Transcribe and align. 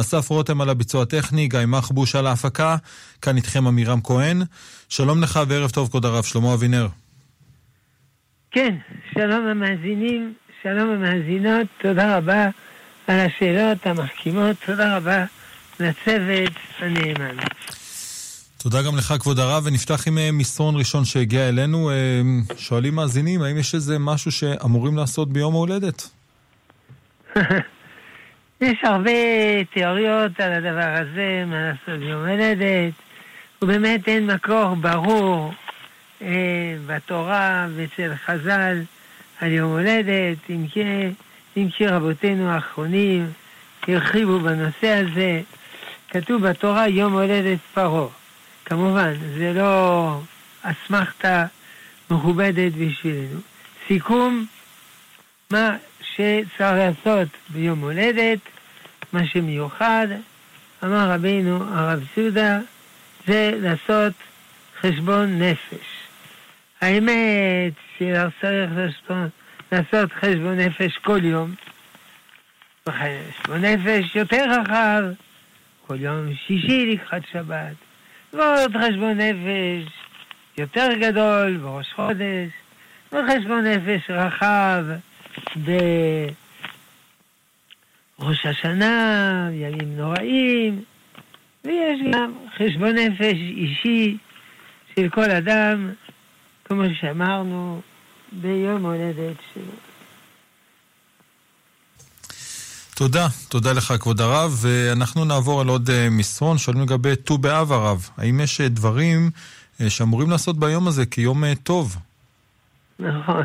אסף 0.00 0.30
רותם 0.30 0.60
על 0.60 0.70
הביצוע 0.70 1.02
הטכני, 1.02 1.48
גיא 1.48 1.58
מחבוש 1.66 2.16
על 2.16 2.26
ההפקה, 2.26 2.76
כאן 3.22 3.36
איתכם 3.36 3.66
עמירם 3.66 4.00
כהן. 4.00 4.42
שלום 4.88 5.22
לך 5.22 5.40
וערב 5.48 5.70
טוב, 5.70 5.88
כבוד 5.88 6.04
הרב 6.04 6.24
שלמה 6.24 6.54
אבינר. 6.54 6.88
כן, 8.50 8.74
שלום 9.14 9.46
המאזינים, 9.46 10.34
שלום 10.62 10.90
המאזינות, 10.90 11.66
תודה 11.82 12.16
רבה 12.16 12.48
על 13.06 13.20
השאלות 13.20 13.86
המחכימות, 13.86 14.56
תודה 14.66 14.96
רבה 14.96 15.24
לצוות 15.80 16.52
הנאמן. 16.78 17.36
תודה 18.62 18.82
גם 18.82 18.96
לך, 18.96 19.14
כבוד 19.20 19.38
הרב, 19.38 19.62
ונפתח 19.66 20.08
עם 20.08 20.18
אה, 20.18 20.32
מסרון 20.32 20.76
ראשון 20.76 21.04
שהגיע 21.04 21.48
אלינו. 21.48 21.90
אה, 21.90 21.94
שואלים 22.56 22.94
מאזינים, 22.94 23.42
האם 23.42 23.58
יש 23.58 23.74
איזה 23.74 23.98
משהו 23.98 24.32
שאמורים 24.32 24.96
לעשות 24.96 25.32
ביום 25.32 25.54
ההולדת? 25.54 26.10
יש 28.60 28.78
הרבה 28.82 29.10
תיאוריות 29.72 30.40
על 30.40 30.52
הדבר 30.52 30.94
הזה, 31.00 31.44
מה 31.46 31.56
לעשות 31.62 32.00
ביום 32.00 32.20
הולדת, 32.20 32.92
ובאמת 33.62 34.08
אין 34.08 34.26
מקור 34.26 34.74
ברור 34.74 35.52
אה, 36.22 36.76
בתורה 36.86 37.66
ואצל 37.76 38.14
חז"ל 38.14 38.82
על 39.40 39.52
יום 39.52 39.70
הולדת, 39.70 40.38
אם 40.50 40.66
כי, 40.72 40.82
אם 41.56 41.68
כי 41.76 41.86
רבותינו 41.86 42.50
האחרונים 42.50 43.26
הרחיבו 43.88 44.40
בנושא 44.40 44.88
הזה. 44.88 45.40
כתוב 46.10 46.48
בתורה 46.48 46.88
יום 46.88 47.12
הולדת 47.12 47.58
פרעה. 47.74 48.08
כמובן, 48.64 49.14
זה 49.38 49.52
לא 49.54 50.20
אסמכתה 50.62 51.46
מכובדת 52.10 52.72
בשבילנו. 52.72 53.40
סיכום, 53.88 54.46
מה 55.50 55.76
שצריך 56.14 56.60
לעשות 56.60 57.28
ביום 57.48 57.80
הולדת, 57.80 58.38
מה 59.12 59.26
שמיוחד, 59.26 60.06
אמר 60.84 61.10
רבינו 61.10 61.64
הרב 61.74 62.04
סודה, 62.14 62.58
זה 63.26 63.52
לעשות 63.60 64.12
חשבון 64.80 65.42
נפש. 65.42 65.86
האמת 66.80 67.72
שצריך 67.96 68.70
לעשות 69.72 70.12
חשבון 70.12 70.58
נפש 70.58 70.98
כל 70.98 71.24
יום, 71.24 71.54
חשבון 72.88 73.64
נפש 73.64 74.16
יותר 74.16 74.44
רחב, 74.50 75.02
כל 75.86 76.00
יום 76.00 76.34
שישי 76.46 76.86
לקחת 76.86 77.22
שבת. 77.32 77.74
ועוד 78.32 78.76
חשבון 78.76 79.20
נפש 79.20 79.92
יותר 80.58 80.88
גדול 81.00 81.56
בראש 81.56 81.92
חודש, 81.92 82.50
וחשבון 83.12 83.66
נפש 83.66 84.10
רחב 84.10 84.84
בראש 88.18 88.46
השנה, 88.46 89.48
ימים 89.52 89.96
נוראים, 89.96 90.82
ויש 91.64 92.00
גם 92.12 92.32
חשבון 92.56 92.94
נפש 92.94 93.36
אישי 93.36 94.16
של 94.96 95.08
כל 95.08 95.30
אדם, 95.30 95.90
כמו 96.64 96.82
שאמרנו, 97.00 97.80
ביום 98.32 98.86
הולדת 98.86 99.36
שלו. 99.54 99.72
תודה, 103.00 103.26
תודה 103.48 103.72
לך 103.72 103.94
כבוד 104.00 104.20
הרב, 104.20 104.58
ואנחנו 104.60 105.24
נעבור 105.24 105.60
על 105.60 105.68
עוד 105.68 105.90
אה, 105.90 106.08
מסרון, 106.10 106.58
שואלים 106.58 106.82
לגבי 106.82 107.16
ט"ו 107.16 107.38
באב 107.38 107.72
הרב. 107.72 108.08
האם 108.16 108.40
יש 108.40 108.60
אה, 108.60 108.68
דברים 108.68 109.30
אה, 109.80 109.90
שאמורים 109.90 110.30
לעשות 110.30 110.58
ביום 110.58 110.88
הזה 110.88 111.06
כיום 111.06 111.54
טוב? 111.54 111.96
נכון, 112.98 113.44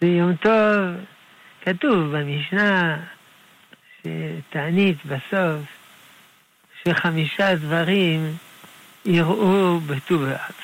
זה 0.00 0.06
יום 0.06 0.36
טוב, 0.36 1.04
כתוב 1.62 2.16
במשנה 2.16 2.96
שתענית 4.00 4.96
בסוף 5.06 5.62
שחמישה 6.82 7.54
דברים 7.54 8.36
יראו 9.04 9.80
בט"ו 9.80 10.18
באב. 10.18 10.54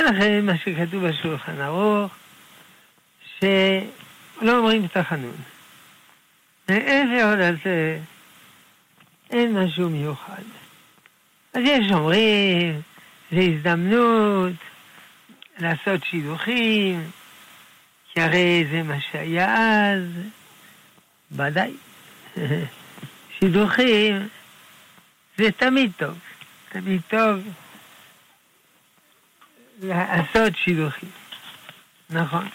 ולכן 0.00 0.46
מה 0.46 0.52
שכתוב 0.58 1.08
בשולחן 1.08 1.60
ערוך, 1.60 2.12
שלא 3.38 4.58
אומרים 4.58 4.86
תחנון. 4.86 5.36
מעבר 6.68 7.34
לזה, 7.38 7.98
אין 9.30 9.58
משהו 9.58 9.90
מיוחד. 9.90 10.42
אז 11.54 11.62
יש 11.64 11.92
אומרים, 11.92 12.80
זה 13.30 13.40
הזדמנות 13.40 14.52
לעשות 15.58 16.04
שידוכים, 16.04 17.10
כי 18.18 18.22
הרי 18.22 18.64
זה 18.70 18.82
מה 18.82 18.94
שהיה 19.10 19.92
אז, 19.92 20.02
ודאי. 21.32 21.72
שידוכים 23.38 24.28
זה 25.38 25.52
תמיד 25.56 25.90
טוב, 25.96 26.18
תמיד 26.68 27.00
טוב 27.08 27.38
לעשות 29.82 30.52
שידוכים, 30.64 31.08
נכון. 32.10 32.48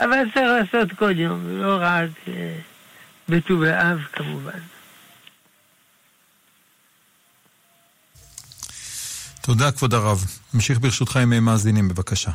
אבל 0.00 0.24
צריך 0.34 0.46
לעשות 0.46 0.98
כל 0.98 1.18
יום, 1.18 1.40
לא 1.46 1.78
רק... 1.80 2.10
אה, 2.28 2.58
בט"ו 3.28 3.58
באב 3.58 3.98
כמובן. 4.12 4.58
תודה, 9.40 9.72
כבוד 9.72 9.94
הרב. 9.94 10.24
נמשיך 10.54 10.78
ברשותך 10.80 11.16
עם 11.16 11.44
מאזינים, 11.44 11.88
בבקשה. 11.88 12.30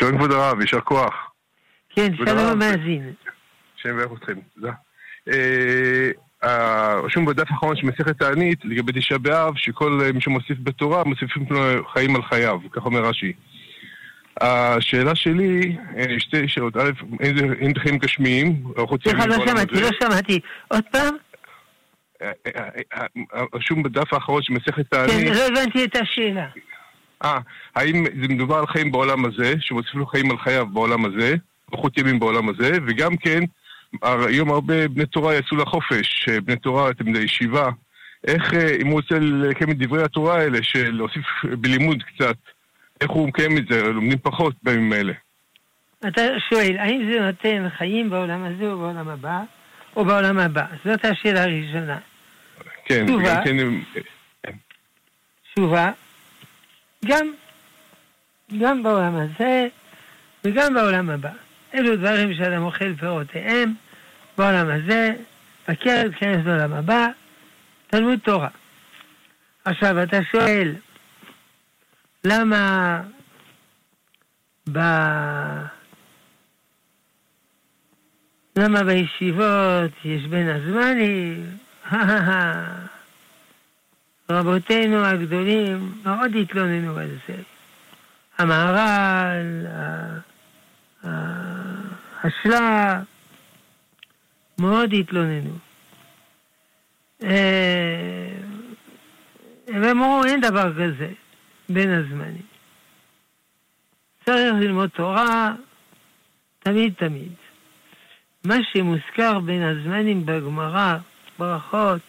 שלום, 0.00 0.16
כבוד 0.18 0.32
הרב, 0.32 0.60
יישר 0.60 0.80
כוח. 0.80 1.30
כן, 1.90 2.16
שלום 2.16 2.38
המאזין. 2.38 3.12
שם 3.76 3.96
ואיך 3.98 4.12
אתכם, 4.18 4.34
תודה. 4.54 4.72
אה, 5.28 7.00
רשום 7.04 7.24
בדף 7.24 7.50
האחרון 7.50 7.76
של 7.76 7.86
מסכת 7.86 8.18
תענית 8.18 8.58
לגבי 8.64 8.92
תשעה 8.92 9.18
באב, 9.18 9.56
שכל 9.56 10.00
מי 10.14 10.20
שמוסיף 10.20 10.58
בתורה, 10.62 11.04
מוסיפים 11.04 11.46
לו 11.50 11.60
חיים 11.92 12.16
על 12.16 12.22
חייו, 12.22 12.58
כך 12.72 12.84
אומר 12.84 13.00
רש"י. 13.00 13.32
השאלה 14.40 15.14
שלי, 15.14 15.76
אה, 15.96 16.04
שתי 16.18 16.48
שאלות. 16.48 16.76
א', 16.76 16.90
אין 17.60 17.78
חיים 17.78 17.98
גשמיים, 17.98 18.64
סליחה, 19.02 19.26
לא 19.26 19.46
שמעתי, 19.46 19.80
לא 19.80 19.88
שמעתי. 20.00 20.40
עוד 20.68 20.84
פעם? 20.90 21.16
אה, 22.22 22.30
אה, 23.34 23.42
רשום 23.54 23.82
בדף 23.82 24.12
האחרון 24.12 24.42
של 24.42 24.52
מסכת 24.52 24.90
תענית. 24.90 25.28
כן, 25.28 25.34
לא 25.34 25.46
הבנתי 25.46 25.84
את 25.84 25.96
השאלה. 25.96 26.46
אה, 27.24 27.38
האם 27.74 28.04
זה 28.04 28.28
מדובר 28.28 28.56
על 28.56 28.66
חיים 28.66 28.92
בעולם 28.92 29.24
הזה, 29.24 29.54
שמוסיף 29.60 29.94
לו 29.94 30.06
חיים 30.06 30.30
על 30.30 30.38
חייו 30.38 30.66
בעולם 30.66 31.04
הזה, 31.04 31.34
ארוחות 31.72 31.98
ימים 31.98 32.18
בעולם 32.18 32.48
הזה, 32.48 32.78
וגם 32.86 33.16
כן, 33.16 33.40
היום 34.02 34.50
הרבה 34.50 34.88
בני 34.88 35.06
תורה 35.06 35.34
יצאו 35.34 35.56
לחופש, 35.56 36.28
בני 36.44 36.56
תורה, 36.56 36.94
תלמידי 36.94 37.18
ישיבה. 37.18 37.70
איך, 38.26 38.54
אם 38.54 38.86
הוא 38.86 38.94
רוצה 38.94 39.18
לקיים 39.18 39.70
את 39.70 39.78
דברי 39.78 40.02
התורה 40.02 40.38
האלה, 40.38 40.58
של 40.62 40.90
להוסיף 40.90 41.26
בלימוד 41.44 42.02
קצת, 42.02 42.36
איך 43.00 43.10
הוא 43.10 43.28
מקיים 43.28 43.58
את 43.58 43.64
זה? 43.70 43.82
לומדים 43.82 44.18
פחות 44.18 44.54
בימים 44.62 44.92
האלה. 44.92 45.12
אתה 46.08 46.22
שואל, 46.50 46.76
האם 46.78 47.10
זה 47.12 47.20
נותן 47.20 47.68
חיים 47.78 48.10
בעולם 48.10 48.44
הזה 48.44 48.72
או 48.72 48.78
בעולם 48.78 49.08
הבא, 49.08 49.40
או 49.96 50.04
בעולם 50.04 50.38
הבא? 50.38 50.64
זאת 50.84 51.04
השאלה 51.04 51.42
הראשונה. 51.42 51.98
כן, 52.84 53.06
תשובה, 53.06 53.42
כן... 53.44 53.56
תשובה, 55.54 55.90
גם, 57.04 57.32
גם 58.60 58.82
בעולם 58.82 59.16
הזה 59.16 59.68
וגם 60.44 60.74
בעולם 60.74 61.10
הבא. 61.10 61.30
אלו 61.74 61.96
דברים 61.96 62.34
שאדם 62.34 62.62
אוכל 62.62 62.94
פירותיהם 62.94 63.74
בעולם 64.38 64.68
הזה, 64.70 65.14
בקרב 65.68 66.12
כנס 66.12 66.44
בעולם 66.44 66.72
הבא, 66.72 67.08
תלמוד 67.86 68.18
תורה. 68.18 68.48
עכשיו, 69.64 70.02
אתה 70.02 70.18
שואל, 70.32 70.74
למה 72.24 73.00
ב... 74.72 74.78
למה 78.56 78.84
בישיבות 78.84 79.92
יש 80.04 80.22
בין 80.26 80.48
הזמנים? 80.48 81.46
רבותינו 84.30 85.04
הגדולים 85.04 85.92
מאוד 86.04 86.36
התלוננו 86.36 86.98
על 86.98 87.08
זה. 87.28 87.36
המהר"ל, 88.38 89.66
השלה, 92.24 93.00
מאוד 94.58 94.92
התלוננו. 94.92 95.58
אה, 97.22 98.28
הם 99.68 99.84
אמרו, 99.84 100.24
אין 100.24 100.40
דבר 100.40 100.72
כזה. 100.72 101.12
בין 101.68 101.90
הזמנים. 101.90 102.42
צריך 104.24 104.54
ללמוד 104.60 104.90
תורה 104.90 105.54
תמיד 106.58 106.94
תמיד. 106.96 107.32
מה 108.44 108.54
שמוזכר 108.72 109.38
בין 109.38 109.62
הזמנים 109.62 110.26
בגמרא, 110.26 110.96
ברכות, 111.38 112.00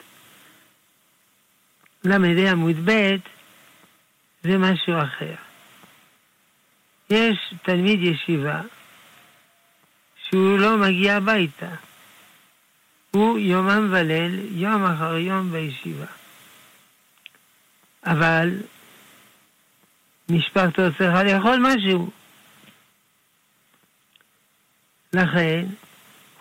ל"ה 2.05 2.51
עמוד 2.51 2.89
ב', 2.89 3.15
זה 4.43 4.57
משהו 4.57 4.93
אחר. 5.03 5.35
יש 7.09 7.53
תלמיד 7.63 8.03
ישיבה 8.03 8.61
שהוא 10.23 10.59
לא 10.59 10.77
מגיע 10.77 11.15
הביתה. 11.15 11.69
הוא 13.11 13.39
יומם 13.39 13.87
וליל, 13.91 14.39
יום 14.51 14.85
אחר 14.85 15.17
יום 15.17 15.51
בישיבה. 15.51 16.05
אבל 18.05 18.49
משפחתו 20.29 20.81
צריכה 20.97 21.23
לאכול 21.23 21.57
משהו. 21.61 22.09
לכן, 25.13 25.65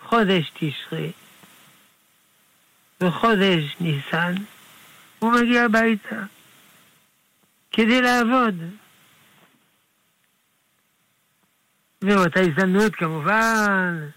חודש 0.03 0.51
תשרי 0.53 1.11
וחודש 3.01 3.75
ניסן, 3.79 4.33
הוא 5.19 5.31
מגיע 5.31 5.63
הביתה 5.63 6.23
כדי 7.71 8.01
לעבוד. 8.01 8.55
ובאותה 12.01 12.39
הזדמנות 12.39 12.95
כמובן 12.95 14.09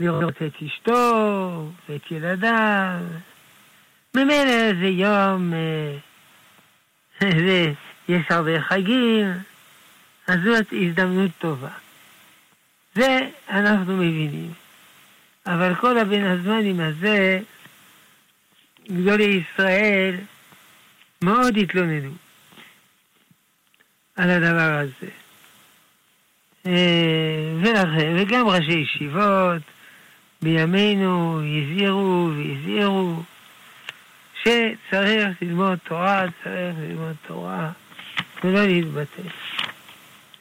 לראות 0.00 0.42
את 0.42 0.52
אשתו 0.66 1.70
ואת 1.88 2.10
ילדיו. 2.10 3.00
ממילא 4.14 4.74
זה 4.80 4.86
יום, 4.86 5.52
אה, 5.54 5.96
זה, 7.46 7.72
יש 8.08 8.22
הרבה 8.30 8.62
חגים, 8.62 9.32
אז 10.26 10.38
זאת 10.44 10.66
הזדמנות 10.72 11.30
טובה. 11.38 11.68
זה 12.94 13.18
אנחנו 13.48 13.96
מבינים. 13.96 14.52
אבל 15.46 15.74
כל 15.74 15.98
הבין 15.98 16.26
הזמנים 16.26 16.80
הזה, 16.80 17.40
גדולי 18.90 19.24
ישראל 19.24 20.16
מאוד 21.22 21.56
התלוננו 21.56 22.10
על 24.16 24.30
הדבר 24.30 24.78
הזה. 24.78 25.12
אה, 26.66 27.54
ולכן, 27.62 28.16
וגם 28.18 28.46
ראשי 28.46 28.72
ישיבות 28.72 29.62
בימינו 30.42 31.40
הזהירו 31.40 32.30
והזהירו 32.36 33.22
שצריך 34.40 35.42
ללמוד 35.42 35.78
תורה, 35.84 36.24
צריך 36.44 36.76
ללמוד 36.78 37.14
תורה 37.26 37.70
ולא 38.44 38.66
להתבטא. 38.66 39.22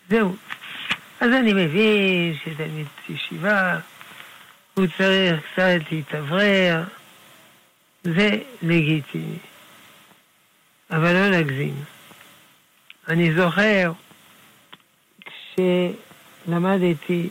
זהו. 0.10 0.36
אז 1.20 1.32
אני 1.32 1.54
מבין 1.54 2.36
שתלמיד 2.44 2.88
ישיבה, 3.10 3.80
הוא 4.74 4.86
צריך 4.98 5.42
קצת 5.54 5.92
להתאוורר, 5.92 6.84
זה 8.04 8.30
לגיטימי. 8.62 9.38
אבל 10.92 11.14
לא 11.14 11.30
להגזים. 11.30 11.76
אני 13.08 13.34
זוכר 13.34 13.92
כשלמדתי 16.46 17.30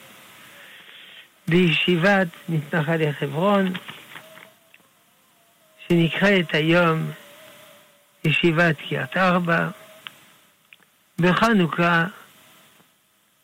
בישיבת 1.49 2.29
מתנחלי 2.49 3.13
חברון, 3.13 3.73
שנקראת 5.89 6.55
היום 6.55 7.11
ישיבת 8.25 8.77
קריית 8.89 9.17
ארבע, 9.17 9.69
בחנוכה 11.19 12.05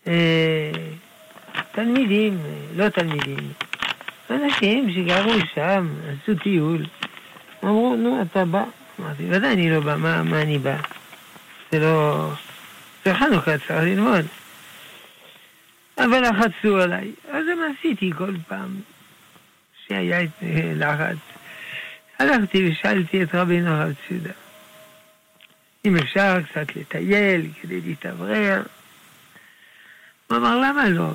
אה, 0.06 0.70
תלמידים, 1.72 2.38
לא 2.76 2.88
תלמידים, 2.88 3.52
אנשים 4.30 4.90
שגרו 4.94 5.32
שם, 5.54 5.88
עשו 6.08 6.32
טיול, 6.42 6.86
אמרו, 7.64 7.96
נו, 7.96 8.22
אתה 8.22 8.44
בא? 8.44 8.64
אמרתי, 9.00 9.22
ודאי 9.30 9.52
אני 9.52 9.70
לא 9.70 9.80
בא, 9.80 9.96
מה, 9.96 10.22
מה 10.22 10.42
אני 10.42 10.58
בא? 10.58 10.76
זה 11.72 11.78
לא... 11.78 12.30
זה 13.04 13.14
חנוכה, 13.14 13.58
צריך 13.58 13.70
ללמוד. 13.70 14.26
אבל 15.98 16.22
לחצו 16.28 16.80
עליי, 16.80 17.12
אז 17.32 17.44
מה 17.46 17.66
עשיתי 17.78 18.12
כל 18.18 18.34
פעם 18.48 18.80
שהיה 19.86 20.18
לחץ. 20.74 21.16
הלכתי 22.18 22.70
ושאלתי 22.70 23.22
את 23.22 23.34
רבינו 23.34 23.70
הרב 23.70 23.92
ציודה, 24.08 24.30
אם 25.84 25.96
אפשר 25.96 26.36
קצת 26.42 26.76
לטייל 26.76 27.50
כדי 27.62 27.80
להתאוורר. 27.80 28.62
הוא 30.26 30.36
אמר, 30.36 30.56
למה 30.56 30.88
לא? 30.88 31.10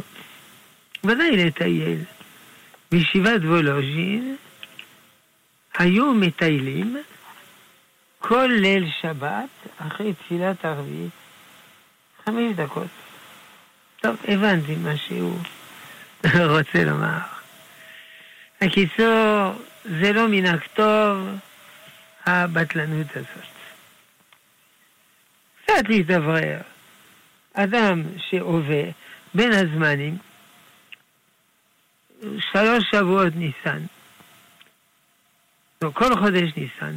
ודאי 1.04 1.46
לטייל. 1.46 2.00
בישיבת 2.92 3.42
וולוז'ין 3.42 4.36
היו 5.78 6.14
מטיילים 6.14 6.98
כל 8.20 8.50
ליל 8.52 8.92
שבת, 9.02 9.50
אחרי 9.78 10.14
תפילת 10.14 10.66
ערבית, 10.66 11.12
חמש 12.26 12.56
דקות. 12.56 12.88
טוב, 14.02 14.16
הבנתי 14.28 14.76
מה 14.76 14.98
שהוא 14.98 15.40
רוצה 16.56 16.84
לומר. 16.84 17.18
בקיצור, 18.62 19.54
זה 19.84 20.14
לא 20.14 20.28
מן 20.28 20.46
הכתוב 20.46 21.28
הבטלנות 22.26 23.08
הזאת. 23.16 23.54
קצת 25.64 25.90
להתאוורר. 25.90 26.60
אדם 27.54 28.04
שעובר 28.30 28.84
בין 29.34 29.52
הזמנים, 29.52 30.18
שלוש 32.22 32.84
שבועות 32.92 33.36
ניסן, 33.36 33.80
כל 35.92 36.16
חודש 36.16 36.50
ניסן, 36.58 36.96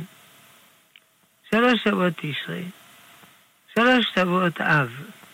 שלוש 1.50 1.84
שבועות 1.84 2.12
תשרי, 2.16 2.64
שלוש 3.74 4.06
שבועות 4.14 4.60
אב, 4.60 4.90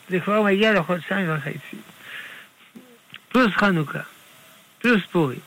זה 0.09 0.21
כבר 0.21 0.43
מגיע 0.43 0.73
לחודשיים 0.73 1.37
וחצי, 1.37 1.77
פלוס 3.29 3.53
חנוכה, 3.53 4.03
פלוס 4.79 5.03
פורים, 5.13 5.41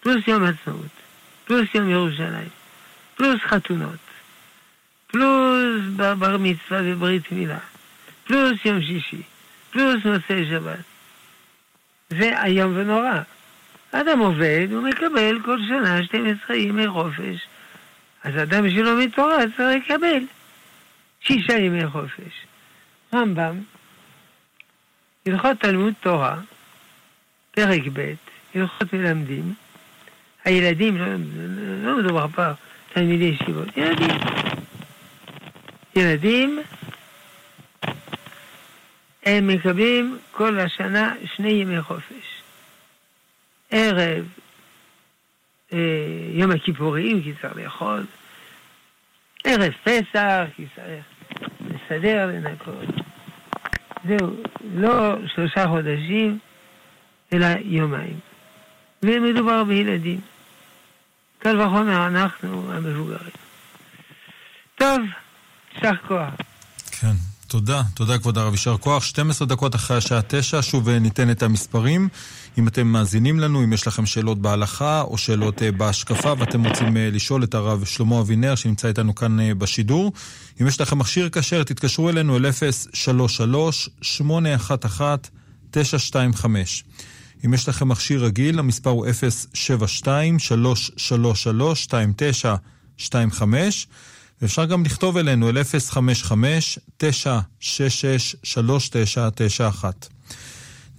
פלוס 0.00 0.28
יום 0.28 0.44
עצמאות, 0.44 0.90
פלוס 1.44 1.68
יום 1.74 1.90
ירושלים, 1.90 2.48
פלוס 3.16 3.40
חתונות, 3.40 3.98
פלוס 5.06 5.82
בר 5.96 6.36
מצווה 6.38 6.80
וברית 6.84 7.32
מילה, 7.32 7.58
פלוס 8.24 8.64
יום 8.64 8.82
שישי, 8.82 9.22
פלוס 9.70 10.04
מוצאי 10.04 10.48
שבת. 10.50 10.78
זה 12.10 12.44
איום 12.44 12.72
ונורא. 12.76 13.20
אדם 13.92 14.18
עובד, 14.18 14.68
הוא 14.70 14.82
מקבל 14.82 15.38
כל 15.44 15.58
שנה 15.68 16.04
12 16.04 16.56
ימי 16.56 16.88
חופש. 16.88 17.46
אז 18.24 18.42
אדם 18.42 18.70
שלומד 18.70 19.10
תורה 19.10 19.38
צריך 19.56 19.90
לקבל 19.90 20.22
שישה 21.20 21.58
ימי 21.58 21.86
חופש. 21.86 22.46
רמב"ם, 23.14 23.60
הלכות 25.26 25.60
תלמוד 25.60 25.94
תורה, 26.00 26.36
פרק 27.50 27.82
ב', 27.92 28.14
הלכות 28.54 28.92
מלמדים, 28.92 29.54
הילדים, 30.44 30.98
לא, 30.98 31.06
לא 31.82 31.98
מדובר 31.98 32.28
פה 32.28 32.42
תלמידי 32.92 33.24
ישיבות, 33.24 33.76
ילדים. 33.76 34.16
ילדים, 35.96 36.60
הם 39.24 39.46
מקבלים 39.46 40.18
כל 40.32 40.60
השנה 40.60 41.14
שני 41.36 41.48
ימי 41.48 41.82
חופש. 41.82 42.37
ערב 43.70 44.24
אה, 45.72 45.78
יום 46.32 46.50
הכיפורים, 46.50 47.22
כי 47.22 47.32
צריך 47.42 47.56
לאכול, 47.56 48.06
ערב 49.44 49.72
פסח, 49.84 50.44
כי 50.56 50.66
צריך 50.76 51.04
לסדר, 51.60 52.26
לנקות. 52.26 52.94
זהו, 54.08 54.36
לא 54.74 55.16
שלושה 55.34 55.68
חודשים, 55.68 56.38
אלא 57.32 57.46
יומיים. 57.64 58.18
ומדובר 59.02 59.64
בילדים. 59.64 60.20
קל 61.38 61.60
וחומר 61.60 62.06
אנחנו 62.06 62.72
המבוגרים. 62.72 63.30
טוב, 64.74 64.98
יישר 65.74 65.96
כוח. 65.96 66.34
כן. 67.00 67.27
תודה, 67.48 67.82
תודה 67.94 68.18
כבוד 68.18 68.38
הרב, 68.38 68.52
יישר 68.52 68.76
כוח. 68.76 69.04
12 69.04 69.48
דקות 69.48 69.74
אחרי 69.74 69.96
השעה 69.96 70.20
9, 70.28 70.62
שוב 70.62 70.88
אה, 70.88 70.98
ניתן 70.98 71.30
את 71.30 71.42
המספרים. 71.42 72.08
אם 72.58 72.68
אתם 72.68 72.86
מאזינים 72.86 73.40
לנו, 73.40 73.64
אם 73.64 73.72
יש 73.72 73.86
לכם 73.86 74.06
שאלות 74.06 74.38
בהלכה 74.38 75.00
או 75.00 75.18
שאלות 75.18 75.62
אה, 75.62 75.72
בהשקפה 75.72 76.32
ואתם 76.38 76.66
רוצים 76.66 76.96
אה, 76.96 77.10
לשאול 77.12 77.44
את 77.44 77.54
הרב 77.54 77.84
שלמה 77.84 78.20
אבינר 78.20 78.54
שנמצא 78.54 78.88
איתנו 78.88 79.14
כאן 79.14 79.58
בשידור, 79.58 80.12
אם 80.60 80.66
יש 80.66 80.80
לכם 80.80 80.98
מכשיר 80.98 81.28
כשר, 81.32 81.62
תתקשרו 81.62 82.08
אלינו 82.08 82.36
אל 82.36 82.46
033-811-925. 85.72 86.46
אם 87.46 87.54
יש 87.54 87.68
לכם 87.68 87.88
מכשיר 87.88 88.24
רגיל, 88.24 88.58
המספר 88.58 88.90
הוא 88.90 89.06
072-333-2925. 93.34 93.42
ואפשר 94.42 94.64
גם 94.64 94.84
לכתוב 94.84 95.16
אלינו 95.16 95.48
אל 95.48 95.58
055-966-3991. 97.00 99.84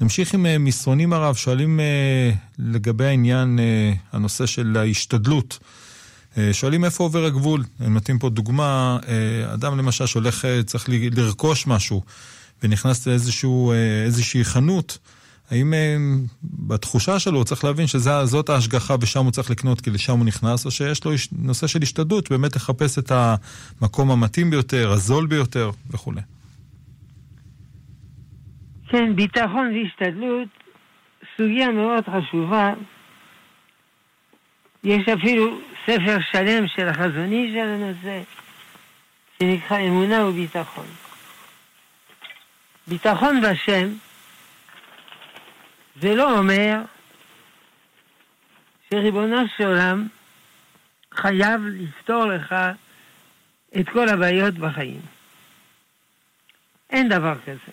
נמשיך 0.02 0.34
עם 0.34 0.46
אה, 0.46 0.58
מסרונים 0.58 1.14
הרב, 1.14 1.36
שואלים 1.36 1.80
אה, 1.80 2.32
לגבי 2.60 3.06
העניין, 3.06 3.60
אה, 3.60 3.94
הנושא 4.12 4.46
של 4.46 4.78
ההשתדלות. 4.78 5.60
שואלים 6.52 6.86
איפה 6.86 7.04
עובר 7.04 7.26
הגבול. 7.26 7.64
הם 7.80 7.94
נותנים 7.94 8.20
פה 8.20 8.30
דוגמה, 8.30 8.98
אדם 9.54 9.78
למשל 9.78 10.06
שהולך, 10.06 10.46
צריך 10.66 10.86
לרכוש 10.90 11.68
משהו, 11.68 12.04
ונכנס 12.64 13.08
לאיזושהי 13.08 14.44
חנות, 14.44 14.98
האם 15.52 15.74
אה, 15.74 15.98
בתחושה 16.44 17.20
שלו 17.20 17.38
הוא 17.38 17.46
צריך 17.46 17.64
להבין 17.64 17.88
שזאת 17.88 18.50
ההשגחה 18.50 18.96
ושם 19.02 19.24
הוא 19.24 19.32
צריך 19.32 19.52
לקנות 19.52 19.82
כי 19.82 19.90
לשם 19.90 20.18
הוא 20.18 20.26
נכנס, 20.26 20.66
או 20.66 20.72
שיש 20.72 21.06
לו 21.06 21.12
נושא 21.32 21.68
של 21.68 21.80
השתדלות, 21.82 22.30
באמת 22.30 22.56
לחפש 22.56 23.00
את 23.00 23.12
המקום 23.12 24.12
המתאים 24.12 24.50
ביותר, 24.50 24.92
הזול 24.92 25.28
ביותר 25.28 25.72
וכולי. 25.92 26.22
כן, 28.90 29.16
ביטחון 29.16 29.74
והשתדלות, 29.76 30.48
סוגיה 31.38 31.70
מאוד 31.72 32.04
חשובה. 32.06 32.74
יש 34.84 35.08
אפילו 35.10 35.60
ספר 35.86 36.18
שלם 36.32 36.68
של 36.68 36.88
החזון 36.88 37.32
איש 37.32 37.56
על 37.56 37.68
הנושא, 37.70 38.22
שנקרא 39.40 39.80
אמונה 39.80 40.26
וביטחון. 40.26 40.86
ביטחון 42.88 43.42
בשם 43.42 43.90
זה 46.02 46.16
לא 46.16 46.38
אומר 46.38 46.78
שריבונו 48.90 49.38
של 49.58 49.66
עולם 49.66 50.08
חייב 51.14 51.62
לפתור 51.66 52.26
לך 52.26 52.56
את 53.80 53.90
כל 53.90 54.10
הבעיות 54.10 54.54
בחיים. 54.54 55.02
אין 56.90 57.10
דבר 57.10 57.36
כזה. 57.46 57.72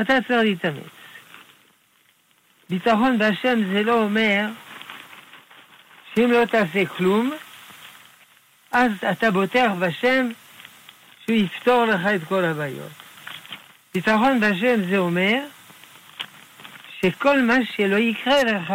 אתה 0.00 0.18
צריך 0.28 0.40
להתאמץ. 0.42 0.84
ביטחון 2.70 3.18
בהשם 3.18 3.72
זה 3.72 3.82
לא 3.82 4.02
אומר 4.02 4.46
שאם 6.14 6.30
לא 6.30 6.44
תעשה 6.44 6.86
כלום, 6.86 7.32
אז 8.72 8.92
אתה 9.12 9.30
בוטח 9.30 9.70
בשם 9.80 10.28
שהוא 11.24 11.36
יפתור 11.36 11.84
לך 11.84 12.00
את 12.14 12.20
כל 12.28 12.44
הבעיות. 12.44 12.92
ביטחון 13.94 14.40
בהשם 14.40 14.90
זה 14.90 14.98
אומר 14.98 15.44
שכל 17.04 17.42
מה 17.42 17.54
שלא 17.76 17.96
יקרה 17.96 18.44
לך, 18.44 18.74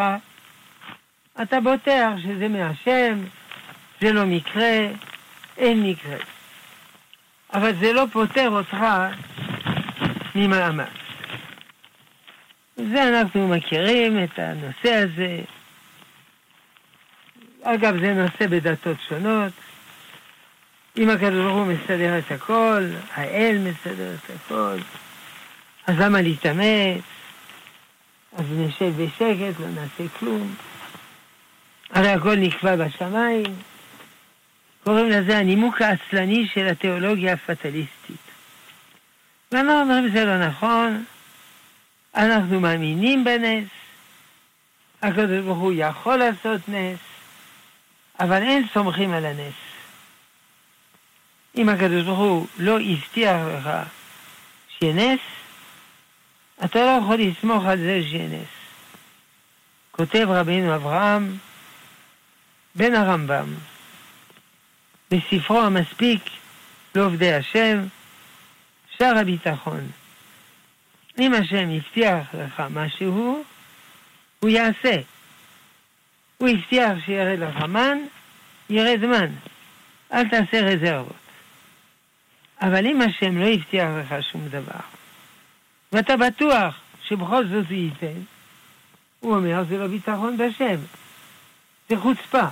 אתה 1.42 1.60
בוטח 1.60 2.10
שזה 2.24 2.48
מהשם, 2.48 3.24
זה 4.02 4.14
לא 4.14 4.26
מקרה, 4.26 4.88
אין 5.58 5.84
מקרה. 5.84 6.18
אבל 7.54 7.76
זה 7.80 7.94
לא 7.94 8.04
פוטר 8.12 8.50
אותך 8.50 8.78
ממאמץ. 10.36 10.88
זה 12.76 13.10
אנחנו 13.10 13.48
מכירים 13.48 14.24
את 14.24 14.40
הנושא 14.40 14.94
הזה. 14.94 15.42
אגב, 17.64 18.00
זה 18.00 18.14
נושא 18.14 18.48
בדתות 18.48 18.98
שונות. 19.10 19.54
אם 20.98 21.10
הקדוש 21.10 21.44
ברוך 21.44 21.58
הוא 21.58 21.66
מסדר 21.66 22.20
את 22.20 22.32
הכל, 22.32 22.84
האל 23.14 23.58
מסדר 23.58 24.14
את 24.14 24.30
הכל, 24.36 24.78
אז 25.88 26.00
למה 26.00 26.22
להתאמץ? 26.22 27.19
אז 28.40 28.46
נשב 28.52 29.04
בשקט, 29.04 29.60
לא 29.60 29.68
נעשה 29.68 30.18
כלום. 30.20 30.56
הרי 31.90 32.10
הכל 32.10 32.36
נקבע 32.36 32.76
בשמיים. 32.76 33.56
קוראים 34.84 35.10
לזה 35.10 35.38
הנימוק 35.38 35.82
העצלני 35.82 36.48
של 36.54 36.68
התיאולוגיה 36.68 37.34
הפטליסטית. 37.34 38.18
ואנחנו 39.52 39.82
אומרים 39.82 40.10
זה 40.12 40.26
לא 40.26 40.48
נכון, 40.48 41.04
אנחנו 42.16 42.60
מאמינים 42.60 43.24
בנס, 43.24 43.68
הקדוש 45.02 45.40
ברוך 45.46 45.58
הוא 45.58 45.74
יכול 45.76 46.16
לעשות 46.16 46.62
נס, 46.68 47.00
אבל 48.20 48.42
אין 48.42 48.68
סומכים 48.74 49.14
על 49.14 49.26
הנס. 49.26 49.54
אם 51.58 51.70
הקדוש 51.70 52.04
ברוך 52.04 52.20
הוא 52.20 52.48
לא 52.58 52.80
הבטיח 52.80 53.42
לך 53.58 53.70
שיהיה 54.70 54.94
נס, 54.94 55.20
אתה 56.66 56.80
לא 56.80 57.00
יכול 57.04 57.16
לסמוך 57.16 57.66
על 57.66 57.78
זה 57.78 58.02
שיהיה 58.10 58.28
נס. 58.28 58.48
כותב 59.92 60.28
רבינו 60.30 60.76
אברהם 60.76 61.38
בן 62.76 62.96
הרמב"ם 62.96 63.54
בספרו 65.12 65.62
המספיק 65.62 66.22
לעובדי 66.96 67.34
השם, 67.34 67.80
שר 68.98 69.18
הביטחון. 69.18 69.88
אם 71.20 71.34
השם 71.34 71.70
הבטיח 71.70 72.28
לך 72.34 72.64
משהו, 72.70 73.44
הוא 74.40 74.50
יעשה. 74.50 74.96
הוא 76.38 76.50
הבטיח 76.50 76.92
שירד 77.06 77.40
לך 77.40 77.56
מן, 77.56 77.98
ירד 78.70 79.06
מן. 79.06 79.32
אל 80.14 80.30
תעשה 80.30 80.62
רזרבות. 80.62 81.16
אבל 82.62 82.86
אם 82.86 83.02
השם 83.02 83.38
לא 83.38 83.46
הבטיח 83.46 83.90
לך 84.00 84.24
שום 84.32 84.48
דבר, 84.50 84.99
ואתה 85.92 86.18
בטוח 86.18 86.76
שבכל 87.04 87.48
זאת 87.48 87.68
זה 87.68 87.76
ייתן, 87.76 88.22
הוא 89.20 89.36
אומר, 89.36 89.64
זה 89.70 89.78
לא 89.78 89.88
ביטחון 89.88 90.38
בשם, 90.38 90.76
זה 91.90 91.98
חוצפה. 91.98 92.48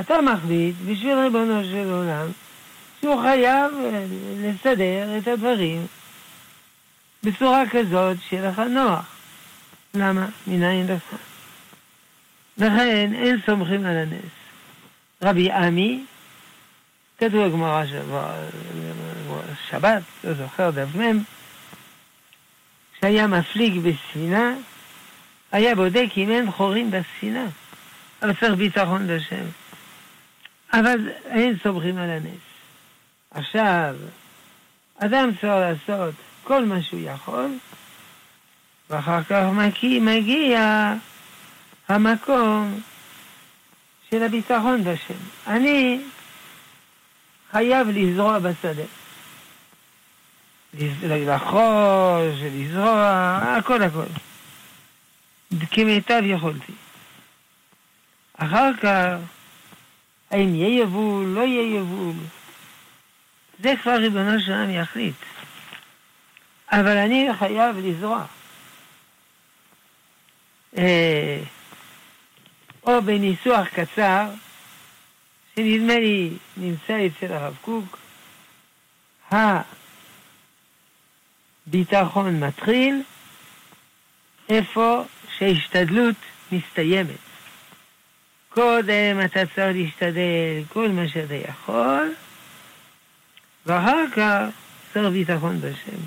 אתה 0.00 0.20
מחליט 0.20 0.76
בשביל 0.86 1.18
ריבונו 1.18 1.64
של 1.64 1.90
עולם 1.90 2.26
שהוא 3.00 3.22
חייב 3.22 3.72
לסדר 4.36 5.18
את 5.18 5.28
הדברים 5.28 5.86
בצורה 7.22 7.62
כזאת 7.70 8.16
שיהיה 8.28 8.50
לך 8.50 8.58
נוח. 8.58 9.16
למה? 9.94 10.26
מנין 10.46 10.86
לך? 10.86 11.14
לכן 12.58 13.10
אין 13.14 13.40
סומכים 13.46 13.86
על 13.86 13.96
הנס. 13.96 14.32
רבי 15.22 15.52
עמי, 15.52 16.04
כתוב 17.18 17.46
בגמרא 17.46 17.84
שבת, 19.70 20.02
לא 20.24 20.34
זוכר 20.34 20.70
דף 20.70 20.96
מ', 20.96 21.22
שהיה 23.00 23.26
מפליג 23.26 23.78
בספינה, 23.78 24.54
היה 25.52 25.74
בודק 25.74 26.08
אם 26.16 26.30
אין 26.30 26.50
חורים 26.50 26.90
בספינה. 26.90 27.46
אבל 28.22 28.34
צריך 28.40 28.54
ביטחון 28.54 29.06
בשם. 29.06 29.44
אבל 30.72 31.10
אין 31.24 31.56
סומכים 31.62 31.98
על 31.98 32.10
הנס. 32.10 32.42
עכשיו, 33.30 33.94
אדם 34.98 35.30
צריך 35.40 35.44
לעשות 35.44 36.14
כל 36.44 36.64
מה 36.64 36.82
שהוא 36.82 37.00
יכול, 37.00 37.58
ואחר 38.90 39.22
כך 39.22 39.44
מגיע, 39.52 40.00
מגיע 40.00 40.94
המקום 41.88 42.80
של 44.10 44.22
הביטחון 44.22 44.84
בשם. 44.84 45.18
אני 45.46 46.00
חייב 47.50 47.88
לזרוע 47.88 48.38
בשדה. 48.38 48.82
לחרוש, 50.74 52.34
לזרוע, 52.42 53.40
הכל 53.58 53.82
הכל. 53.82 54.04
כמיטב 55.70 56.22
יכולתי. 56.24 56.72
אחר 58.34 58.70
כך, 58.82 59.16
האם 60.30 60.54
יהיה 60.54 60.82
יבול, 60.82 61.26
לא 61.26 61.40
יהיה 61.40 61.76
יבול, 61.76 62.14
זה 63.62 63.74
כבר 63.82 63.96
ריבונו 63.96 64.40
של 64.40 64.52
עולם 64.52 64.70
יחליט. 64.70 65.14
אבל 66.72 66.96
אני 66.96 67.28
חייב 67.38 67.76
לזרוע. 67.78 68.24
אה, 70.78 71.40
או 72.86 73.02
בניסוח 73.02 73.68
קצר, 73.68 74.26
שנדמה 75.54 75.98
לי 75.98 76.30
נמצא 76.56 77.06
אצל 77.06 77.32
הרב 77.32 77.56
קוק, 77.60 77.98
הביטחון 81.68 82.40
מתחיל 82.40 83.02
איפה 84.48 85.04
שההשתדלות 85.38 86.16
מסתיימת. 86.52 87.10
קודם 88.48 89.20
אתה 89.24 89.40
צריך 89.54 89.76
להשתדל 89.76 90.62
כל 90.68 90.88
מה 90.88 91.08
שאתה 91.08 91.34
יכול, 91.34 92.12
ואחר 93.66 94.04
כך 94.16 94.44
צריך 94.94 95.12
ביטחון 95.12 95.60
בשם. 95.60 95.98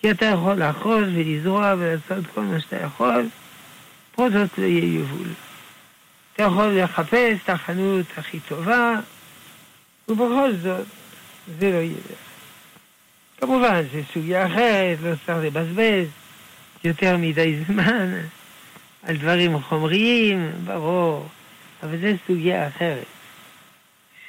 כי 0.00 0.10
אתה 0.10 0.24
יכול 0.24 0.54
לאחוז 0.54 1.04
ולזרוע 1.14 1.74
ולעשות 1.78 2.26
כל 2.34 2.40
מה 2.40 2.60
שאתה 2.60 2.76
יכול, 2.76 3.28
פה 4.14 4.30
זאת 4.30 4.58
לא 4.58 4.64
יהיה 4.64 5.00
יבול. 5.00 5.28
אתה 6.32 6.42
יכול 6.42 6.66
לחפש 6.66 7.38
את 7.44 7.48
החנות 7.48 8.06
הכי 8.16 8.40
טובה, 8.40 9.00
ובכל 10.08 10.52
זאת 10.62 10.86
זה 11.58 11.70
לא 11.70 11.76
יהיה 11.76 11.98
לך. 12.10 12.29
כמובן, 13.40 13.82
זו 13.92 13.98
סוגיה 14.14 14.46
אחרת, 14.46 14.98
לא 15.02 15.10
צריך 15.26 15.38
לבזבז 15.44 16.06
יותר 16.84 17.16
מדי 17.16 17.56
זמן 17.68 18.14
על 19.02 19.16
דברים 19.16 19.60
חומריים, 19.60 20.50
ברור, 20.64 21.28
אבל 21.82 21.96
זו 22.00 22.06
סוגיה 22.26 22.68
אחרת. 22.68 23.04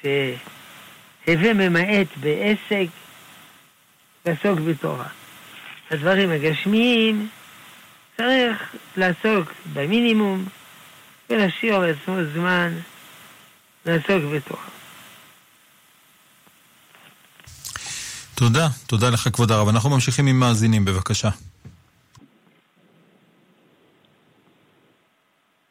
שהווה 0.01 1.53
ממעט 1.53 2.07
בעסק, 2.19 2.87
לעסוק 4.25 4.59
בתורה. 4.59 5.07
הדברים 5.91 6.29
הגשמיים 6.31 7.27
צריך 8.17 8.75
לעסוק 8.97 9.53
במינימום 9.73 10.45
ולהשאיר 11.29 11.79
לעצמו 11.79 12.15
זמן 12.33 12.73
לעסוק 13.85 14.23
בתורה. 14.33 14.80
תודה, 18.41 18.67
תודה 18.87 19.09
לך 19.09 19.29
כבוד 19.33 19.51
הרב. 19.51 19.67
אנחנו 19.67 19.89
ממשיכים 19.89 20.27
עם 20.27 20.39
מאזינים, 20.39 20.85
בבקשה. 20.85 21.29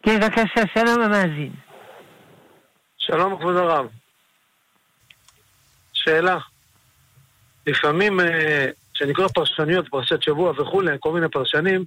כן, 0.03 0.21
בבקשה, 0.21 0.63
שלום 0.75 1.01
המאזין. 1.01 1.53
שלום 2.99 3.37
כבוד 3.39 3.57
הרב. 3.57 3.87
שאלה. 5.93 6.39
לפעמים 7.67 8.21
אה, 8.21 8.67
כשאני 8.95 9.15
קורא 9.15 9.29
פרשנויות, 9.29 9.89
פרשת 9.89 10.23
שבוע 10.23 10.51
וכולי, 10.51 10.97
כל 11.01 11.13
מיני 11.13 11.29
פרשנים, 11.29 11.85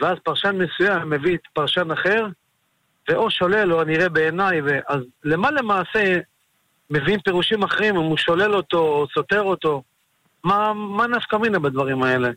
ואז 0.00 0.18
פרשן 0.24 0.56
מסוים 0.56 1.10
מביא 1.10 1.34
את 1.34 1.46
פרשן 1.52 1.90
אחר, 1.90 2.26
ואו 3.08 3.30
שולל 3.30 3.72
או 3.72 3.80
הנראה 3.80 4.08
בעיניי, 4.08 4.60
אז 4.88 5.00
למה 5.24 5.50
למעשה 5.50 6.18
מביאים 6.90 7.20
פירושים 7.20 7.62
אחרים, 7.62 7.96
אם 7.96 8.02
הוא 8.02 8.16
שולל 8.16 8.54
אותו 8.54 8.78
או 8.78 9.06
סותר 9.14 9.42
אותו? 9.42 9.82
מה, 10.44 10.72
מה 10.74 11.06
נפקא 11.06 11.36
מינה 11.36 11.58
בדברים 11.58 12.02
האלה? 12.02 12.30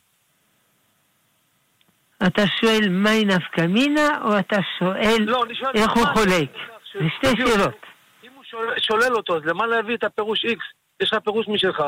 אתה 2.28 2.44
שואל 2.60 2.90
מהי 2.90 3.26
נפקא 3.26 3.62
מינה, 3.62 4.22
או 4.24 4.40
אתה 4.40 4.58
שואל 4.80 5.18
לא, 5.20 5.44
שואל 5.54 5.72
איך 5.76 5.92
הוא 5.92 6.06
חולק? 6.06 6.52
זה 6.94 7.10
שתי 7.18 7.28
שאלות. 7.38 7.76
אם 8.24 8.30
הוא 8.36 8.44
שולל, 8.44 8.80
שולל 8.80 9.16
אותו, 9.16 9.38
אז 9.38 9.42
למה 9.46 9.68
להביא 9.68 9.96
את 9.96 10.04
הפירוש 10.04 10.46
X? 10.46 10.58
יש 11.02 11.14
לך 11.14 11.20
פירוש 11.24 11.48
משלך. 11.48 11.84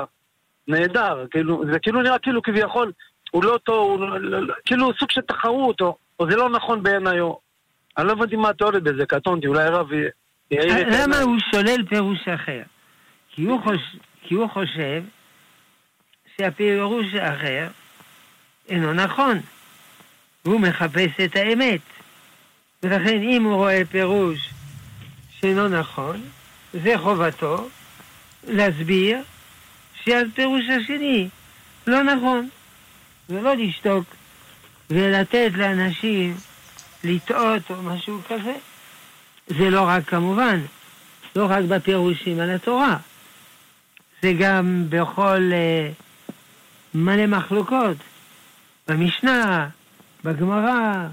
נהדר, 0.68 1.26
כאילו, 1.32 1.64
זה 1.72 1.80
כאילו 1.80 2.02
נראה 2.02 2.20
כאילו 2.20 2.42
כביכול, 2.42 2.92
הוא 3.32 3.44
לא 3.44 3.60
טוב, 3.64 3.92
הוא 3.92 4.00
לא, 4.00 4.20
לא, 4.20 4.40
לא, 4.40 4.54
כאילו 4.66 4.92
סוג 5.00 5.12
של 5.12 5.22
תחרות, 5.22 5.82
או, 5.82 5.98
או 6.20 6.30
זה 6.30 6.36
לא 6.36 6.50
נכון 6.50 6.84
בעיניי, 6.84 7.20
אני 7.98 8.08
לא 8.08 8.12
הבנתי 8.12 8.36
מה 8.36 8.50
התיאוריה 8.50 8.80
בזה, 8.80 9.06
קטונתי, 9.06 9.48
אולי 9.48 9.64
הרב 9.64 9.92
יעיר 10.52 10.82
את 10.82 10.88
למה 11.00 11.20
הוא 11.20 11.38
שולל 11.52 11.86
פירוש 11.90 12.28
אחר? 12.28 12.62
כי 13.30 13.44
הוא, 13.44 13.62
חוש... 13.64 13.96
כי 14.22 14.36
הוא 14.36 14.50
חושב 14.50 15.04
שהפירוש 16.38 17.14
האחר 17.14 17.68
אינו 18.70 18.94
נכון. 18.94 19.40
הוא 20.44 20.60
מחפש 20.60 21.10
את 21.26 21.36
האמת. 21.36 21.82
ולכן 22.84 23.22
אם 23.22 23.44
הוא 23.44 23.56
רואה 23.56 23.82
פירוש 23.92 24.50
שאינו 25.40 25.68
נכון, 25.68 26.22
זה 26.74 26.94
חובתו 26.98 27.70
להסביר 28.48 29.18
שהפירוש 30.04 30.64
השני 30.70 31.30
לא 31.88 32.04
נכון. 32.04 32.50
ולא 33.30 33.54
לשתוק 33.54 34.06
ולתת 34.90 35.52
לאנשים 35.56 36.36
לטעות 37.04 37.62
או 37.70 37.82
משהו 37.82 38.22
כזה. 38.30 38.54
זה 39.48 39.70
לא 39.70 39.82
רק 39.82 40.10
כמובן, 40.10 40.60
לא 41.36 41.46
רק 41.50 41.64
בפירושים 41.64 42.40
על 42.40 42.50
התורה, 42.50 42.98
זה 44.22 44.34
גם 44.40 44.86
בכל 44.90 45.52
uh, 45.52 46.05
מלא 46.96 47.26
מחלוקות, 47.26 47.98
במשנה, 48.88 49.70
בגמרא, 50.24 51.08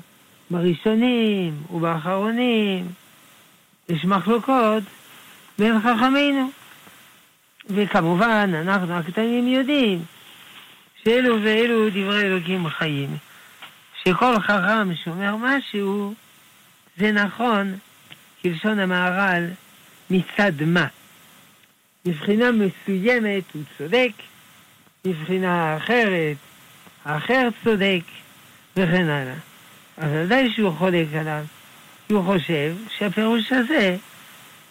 בראשונים 0.51 1.63
ובאחרונים, 1.71 2.87
יש 3.89 4.05
מחלוקות 4.05 4.83
בין 5.59 5.81
חכמינו. 5.81 6.51
וכמובן, 7.67 8.51
אנחנו 8.55 8.95
הקטנים 8.95 9.49
יודעים 9.49 10.05
שאלו 11.05 11.43
ואלו 11.43 11.91
דברי 11.91 12.21
אלוקים 12.21 12.69
חיים. 12.69 13.17
שכל 14.05 14.41
חכם 14.41 14.95
שאומר 14.95 15.37
משהו, 15.37 16.15
זה 16.97 17.13
נכון, 17.13 17.75
כלשון 18.43 18.79
המהר"ל, 18.79 19.45
מצד 20.11 20.63
מה. 20.67 20.87
מבחינה 22.07 22.51
מסוימת 22.53 23.45
הוא 23.55 23.63
צודק, 23.79 24.13
מבחינה 25.05 25.77
אחרת 25.77 26.37
האחר 27.05 27.49
צודק, 27.65 28.03
וכן 28.77 29.09
הלאה. 29.09 29.35
אבל 29.99 30.25
ודאי 30.25 30.53
שהוא 30.55 30.73
חולק 30.79 31.07
עליו, 31.21 31.45
כי 32.09 32.15
הוא 32.15 32.25
חושב 32.25 32.75
שהפירוש 32.99 33.53
הזה 33.53 33.97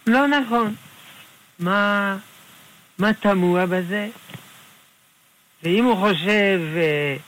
לא 0.07 0.27
נכון. 0.27 0.75
מה, 1.59 2.17
מה 2.97 3.13
תמוה 3.13 3.65
בזה? 3.65 4.09
ואם 5.63 5.85
הוא 5.85 5.95
חושב 5.95 6.59
uh, 6.75 7.21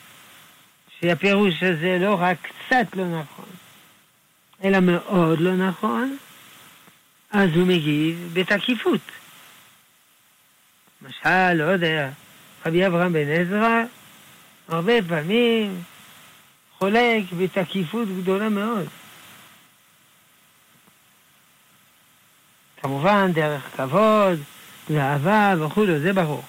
שהפירוש 1.00 1.64
הזה 1.64 1.98
לא 2.02 2.18
רק 2.20 2.38
קצת 2.42 2.96
לא 2.96 3.06
נכון, 3.06 3.46
אלא 4.64 4.80
מאוד 4.80 5.40
לא 5.40 5.56
נכון, 5.56 6.18
אז 7.32 7.50
הוא 7.56 7.68
מגיב 7.68 8.30
בתקיפות. 8.34 9.02
למשל, 11.02 11.54
לא 11.54 11.64
יודע, 11.64 12.10
רבי 12.66 12.88
אברהם 12.88 13.14
בן 13.14 13.32
עזרא, 13.32 13.84
הרבה 14.68 14.94
פעמים 15.10 15.82
חולק 16.80 17.24
בתקיפות 17.38 18.08
גדולה 18.22 18.50
מאוד. 18.50 18.88
כמובן, 22.82 23.32
דרך 23.34 23.76
כבוד 23.78 24.40
ואהבה 24.90 25.54
וכו', 25.60 25.86
זה 25.86 26.14
ברור. 26.14 26.44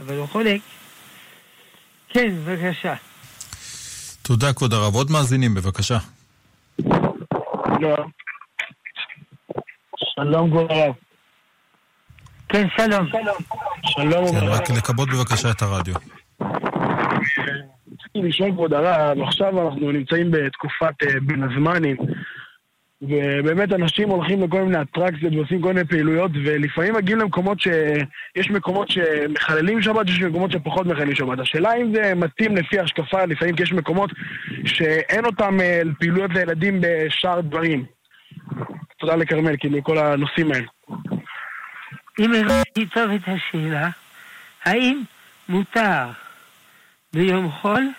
אבל 0.00 0.16
הוא 0.16 0.26
חולק. 0.26 0.60
כן, 2.08 2.34
בבקשה. 2.44 2.94
תודה, 4.22 4.52
כבוד 4.52 4.72
הרב. 4.72 4.94
עוד 4.94 5.10
מאזינים, 5.10 5.54
בבקשה. 5.54 5.98
שלום, 10.14 10.50
כבוד 10.50 10.70
הרב. 10.70 10.94
כן, 12.48 12.66
שלום. 12.76 13.08
שלום. 13.10 13.69
כן, 14.32 14.46
רק 14.46 14.70
לכבות 14.70 15.08
בבקשה 15.08 15.50
את 15.50 15.62
הרדיו. 15.62 15.94
רציתי 17.92 18.28
לשאול, 18.28 18.52
כבוד 18.52 18.72
הרב, 18.74 19.20
עכשיו 19.22 19.68
אנחנו 19.68 19.92
נמצאים 19.92 20.30
בתקופת 20.30 21.02
אה, 21.02 21.20
בין 21.22 21.42
הזמנים. 21.42 21.96
ובאמת 23.02 23.72
אנשים 23.72 24.08
הולכים 24.08 24.42
לכל 24.42 24.62
מיני 24.62 24.82
אטרקציות 24.82 25.34
ועושים 25.34 25.62
כל 25.62 25.68
מיני 25.68 25.84
פעילויות, 25.84 26.30
ולפעמים 26.44 26.94
מגיעים 26.94 27.18
למקומות 27.18 27.60
ש... 27.60 27.68
יש 28.36 28.50
מקומות 28.50 28.88
שמחללים 28.88 29.82
שבת, 29.82 30.08
יש 30.08 30.22
מקומות 30.22 30.50
שפחות 30.50 30.86
מחללים 30.86 31.14
שבת. 31.14 31.38
השאלה 31.38 31.74
אם 31.74 31.94
זה 31.94 32.14
מתאים 32.14 32.56
לפי 32.56 32.78
השקפה, 32.78 33.24
לפעמים 33.24 33.56
כי 33.56 33.62
יש 33.62 33.72
מקומות 33.72 34.10
שאין 34.64 35.24
אותם 35.24 35.60
אה, 35.60 35.82
פעילויות 35.98 36.30
לילדים 36.34 36.80
בשאר 36.80 37.40
דברים. 37.40 37.84
תודה 38.98 39.16
לכרמל, 39.16 39.56
כאילו, 39.58 39.84
כל 39.84 39.98
הנושאים 39.98 40.52
האלה. 40.52 40.66
אם 42.20 42.32
הבנתי 42.32 42.86
טוב 42.86 43.10
את 43.10 43.22
השאלה, 43.26 43.88
האם 44.64 45.02
מותר 45.48 46.10
ביום 47.12 47.52
חול 47.52 47.90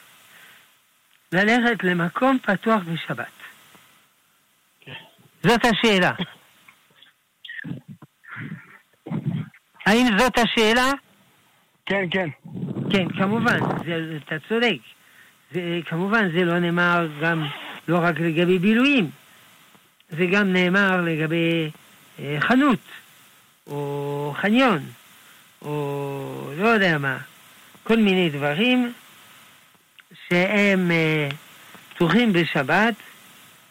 ללכת 1.31 1.83
למקום 1.83 2.37
פתוח 2.43 2.81
בשבת? 2.83 3.31
זאת 5.43 5.61
השאלה. 5.65 6.11
האם 9.85 10.17
זאת 10.17 10.37
השאלה? 10.37 10.91
כן, 11.85 12.05
כן. 12.11 12.29
כן, 12.91 13.07
כמובן, 13.17 13.59
זה, 13.85 14.17
אתה 14.25 14.35
צודק. 14.49 14.77
זה, 15.51 15.79
כמובן, 15.85 16.31
זה 16.31 16.45
לא 16.45 16.59
נאמר 16.59 17.07
גם 17.21 17.45
לא 17.87 17.99
רק 18.01 18.19
לגבי 18.19 18.59
בילויים, 18.59 19.09
זה 20.09 20.25
גם 20.25 20.53
נאמר 20.53 21.01
לגבי 21.01 21.71
אה, 22.19 22.37
חנות, 22.39 22.79
או 23.67 24.33
חניון, 24.41 24.79
או 25.61 26.51
לא 26.57 26.67
יודע 26.67 26.97
מה, 26.97 27.17
כל 27.83 27.97
מיני 27.97 28.29
דברים 28.29 28.93
שהם 30.27 30.91
אה, 30.91 31.29
פתוחים 31.93 32.33
בשבת, 32.33 32.93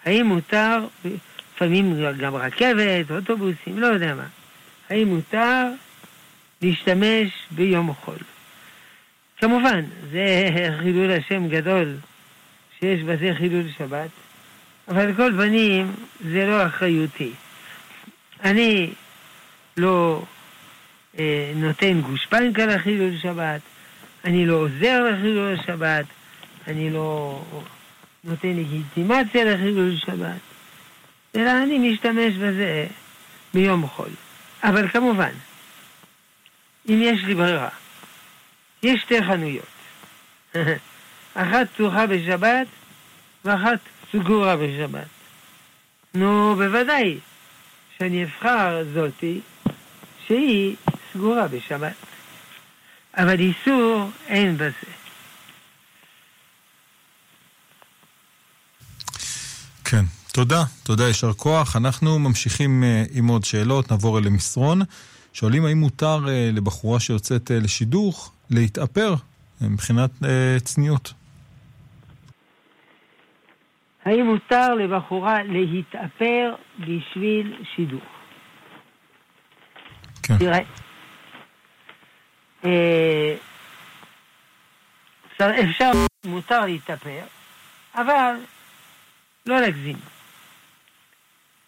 האם 0.05 0.27
מותר, 0.27 0.87
לפעמים 1.55 2.17
גם 2.19 2.35
רכבת, 2.35 3.11
אוטובוסים, 3.11 3.79
לא 3.79 3.87
יודע 3.87 4.15
מה. 4.15 4.27
האם 4.91 5.09
מותר 5.09 5.67
להשתמש 6.63 7.29
ביום 7.51 7.95
חול? 7.95 8.19
כמובן, 9.39 9.85
זה 10.11 10.49
חילול 10.83 11.11
השם 11.11 11.49
גדול, 11.49 11.97
שיש 12.81 13.01
בזה 13.01 13.31
חילול 13.39 13.65
שבת, 13.79 14.11
אבל 14.89 15.15
כל 15.15 15.33
פנים, 15.37 15.95
זה 16.21 16.47
לא 16.47 16.67
אחריותי. 16.67 17.33
אני 18.45 18.91
לא 19.81 20.23
אה, 21.19 21.53
נותן 21.57 22.01
גושפנקה 22.01 22.67
לחילול 22.67 23.19
שבת, 23.23 23.61
אני 24.25 24.47
לא 24.47 24.55
עוזר 24.55 25.01
לחילול 25.11 25.55
השבת, 25.55 26.05
אני 26.67 26.91
לא 26.91 27.43
נותן 28.25 28.49
לגיטימציה 28.49 29.45
לחילול 29.45 29.97
שבת. 29.97 30.41
אלא 31.37 31.51
אני 31.63 31.79
משתמש 31.79 32.35
בזה 32.35 32.87
ביום 33.55 33.87
חול. 33.87 34.11
אבל 34.63 34.89
כמובן, 34.89 35.31
אם 36.89 37.01
יש 37.03 37.25
לי 37.25 37.35
ברירה, 37.35 37.69
יש 38.83 39.01
שתי 39.01 39.25
חנויות. 39.25 39.67
אחת 41.35 41.69
פתוחה 41.75 42.07
בשבת 42.07 42.67
ואחת 43.45 43.79
סגורה 44.13 44.57
בשבת. 44.57 45.07
נו, 46.15 46.55
בוודאי 46.57 47.19
שאני 47.99 48.25
אבחר 48.25 48.85
זאתי 48.95 49.41
שהיא 50.31 50.77
סגורה 51.13 51.49
בשבת. 51.49 51.93
אבל 53.17 53.41
איסור 53.41 54.11
אין 54.27 54.57
בזה. 54.57 54.91
כן, 59.85 60.05
תודה, 60.33 60.65
תודה, 60.83 61.09
יישר 61.09 61.33
כוח. 61.33 61.77
אנחנו 61.77 62.19
ממשיכים 62.19 62.85
אה, 62.85 63.05
עם 63.13 63.27
עוד 63.27 63.45
שאלות, 63.45 63.91
נעבור 63.91 64.19
אל 64.19 64.27
המסרון. 64.27 64.81
שואלים 65.33 65.65
האם 65.65 65.79
מותר 65.79 66.19
אה, 66.29 66.51
לבחורה 66.53 67.01
שיוצאת 67.01 67.51
לשידוך 67.51 68.33
להתאפר 68.51 69.15
מבחינת 69.61 70.11
צניעות. 70.65 71.13
האם 74.05 74.27
מותר 74.27 74.75
לבחורה 74.75 75.43
להתאפר 75.43 76.55
בשביל 76.79 77.65
שידוך? 77.77 78.20
כן. 80.23 80.39
תראה, 80.39 80.61
אפשר, 85.71 85.91
מותר 86.25 86.61
להתאפר, 86.61 87.25
אבל 87.95 88.35
לא 89.47 89.61
להגזים. 89.61 89.97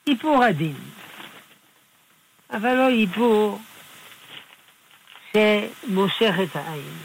איפור 0.06 0.44
עדין, 0.44 0.76
אבל 2.50 2.74
לא 2.74 2.88
איפור 2.88 3.60
שמושך 5.32 6.34
את 6.44 6.56
העין. 6.56 6.98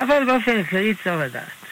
אבל 0.00 0.24
באופן 0.26 0.64
כללי 0.64 0.94
צריך 0.94 1.16
לדעת 1.20 1.64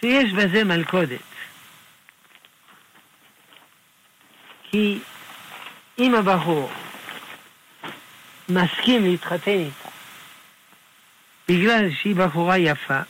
שיש 0.00 0.32
בזה 0.32 0.64
מלכודת. 0.64 1.35
כי 4.76 4.98
אם 5.98 6.14
הבחור 6.14 6.70
מסכים 8.48 9.04
להתחתן 9.04 9.50
איתה 9.50 9.88
בגלל 11.48 11.90
שהיא 11.94 12.16
בחורה 12.16 12.58
יפה, 12.58 13.00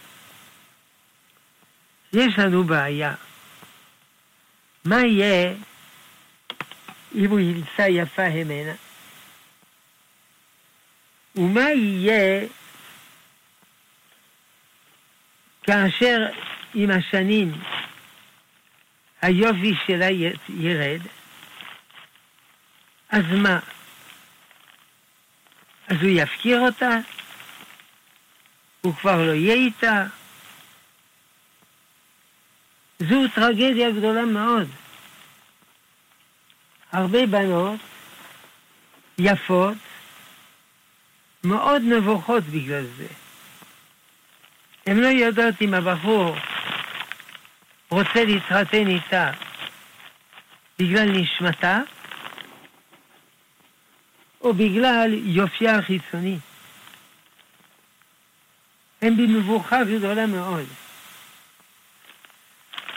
יש 2.13 2.39
לנו 2.39 2.65
בעיה. 2.65 3.15
מה 4.85 5.01
יהיה 5.01 5.55
אם 7.15 7.31
הוא 7.31 7.41
ימצא 7.41 7.83
יפה 7.89 8.23
המנה? 8.23 8.73
ומה 11.37 11.71
יהיה 11.71 12.47
כאשר 15.63 16.19
עם 16.75 16.91
השנים 16.91 17.53
היופי 19.23 19.75
שלה 19.87 20.09
ירד? 20.49 21.16
אז 23.17 23.25
מה? 23.43 23.59
אז 25.89 25.97
הוא 26.03 26.11
יפקיר 26.11 26.61
אותה? 26.61 26.91
הוא 28.81 28.95
כבר 28.95 29.27
לא 29.27 29.33
יהיה 29.33 29.55
איתה? 29.55 30.07
זו 32.99 33.17
טרגדיה 33.35 33.91
גדולה 33.91 34.25
מאוד. 34.25 34.69
הרבה 36.93 37.27
בנות 37.27 37.81
יפות, 39.19 39.77
מאוד 41.45 41.83
נבוכות 41.83 42.45
בגלל 42.45 42.85
זה. 42.97 43.07
הן 44.87 44.97
לא 44.97 45.07
יודעות 45.07 45.55
אם 45.63 45.75
הבחור 45.75 46.37
רוצה 47.91 48.25
להתחתן 48.25 48.87
איתה 48.87 49.31
בגלל 50.79 51.11
נשמתה, 51.11 51.81
או 54.41 54.55
בגלל 54.55 55.11
יופייה 55.25 55.79
החיצוני. 55.79 56.39
הם 59.03 59.17
במבוכה 59.17 59.85
גדולה 59.85 60.27
מאוד. 60.27 60.65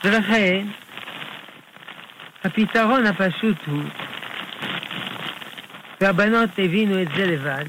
ולכן, 0.03 0.67
הפתרון 2.43 3.05
הפשוט 3.05 3.57
הוא, 3.65 3.83
והבנות 6.01 6.49
הבינו 6.57 7.01
את 7.01 7.07
זה 7.15 7.25
לבד, 7.25 7.65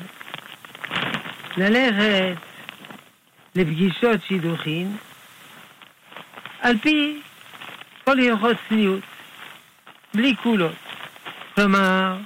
ללכת 1.57 2.37
לפגישות 3.55 4.21
שידוכים 4.29 4.97
על 6.61 6.79
פי 6.79 7.21
כל 8.05 8.21
הלכות 8.21 8.57
צניעות, 8.69 9.03
בלי 10.15 10.35
קולות. 10.37 10.77
כלומר, 11.55 12.17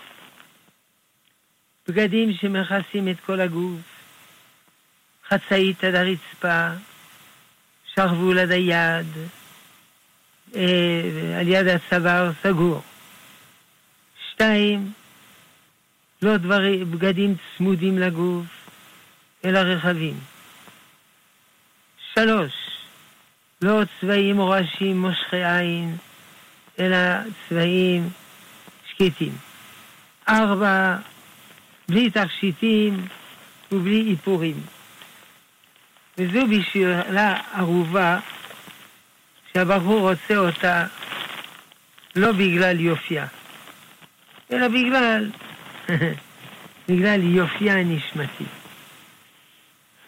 בגדים 1.89 2.33
שמכסים 2.33 3.09
את 3.09 3.21
כל 3.27 3.41
הגוף, 3.41 3.81
חצאית 5.29 5.85
עד 5.85 5.95
הרצפה, 5.95 6.69
שרוול 7.95 8.39
עד 8.39 8.51
היד, 8.51 9.07
אה, 10.57 11.41
על 11.41 11.49
יד 11.49 11.67
הצוואר 11.67 12.31
סגור. 12.43 12.83
שתיים, 14.31 14.93
לא 16.23 16.37
דברים, 16.37 16.91
בגדים 16.91 17.35
צמודים 17.57 17.99
לגוף, 17.99 18.47
אלא 19.45 19.59
רחבים. 19.59 20.15
שלוש, 22.15 22.53
לא 23.63 23.83
צבעים 24.01 24.39
או 24.39 24.49
ראשים 24.49 25.01
מושכי 25.01 25.45
עין, 25.45 25.97
אלא 26.79 26.99
צבעים 27.49 28.09
שקטים. 28.91 29.33
ארבע, 30.29 30.97
בלי 31.89 32.11
תכשיטים 32.11 33.07
ובלי 33.73 34.11
איפורים. 34.11 34.61
וזו 36.19 36.41
בשבילה 36.47 37.37
ערובה 37.53 38.19
שהבחור 39.53 40.11
רוצה 40.11 40.37
אותה 40.37 40.87
לא 42.17 42.33
בגלל 42.33 42.81
יופייה, 42.81 43.27
אלא 44.53 44.69
בגלל, 44.69 45.31
בגלל 46.89 47.23
יופייה 47.23 47.75
הנשמתי. 47.75 48.45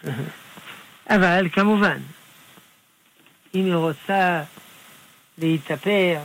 אבל 1.11 1.49
כמובן, 1.53 1.99
אם 3.55 3.65
היא 3.65 3.75
רוצה 3.75 4.43
להתאפר, 5.39 6.19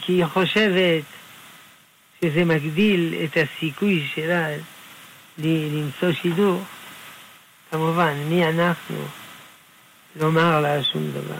כי 0.00 0.12
היא 0.12 0.24
חושבת 0.24 1.04
שזה 2.20 2.44
מגדיל 2.44 3.14
את 3.24 3.36
הסיכוי 3.36 4.08
שלה 4.14 4.48
למצוא 5.38 6.12
שידור, 6.12 6.62
כמובן, 7.70 8.14
מי 8.28 8.48
אנחנו 8.48 8.96
לומר 10.16 10.60
לה 10.60 10.82
שום 10.82 11.10
דבר. 11.10 11.38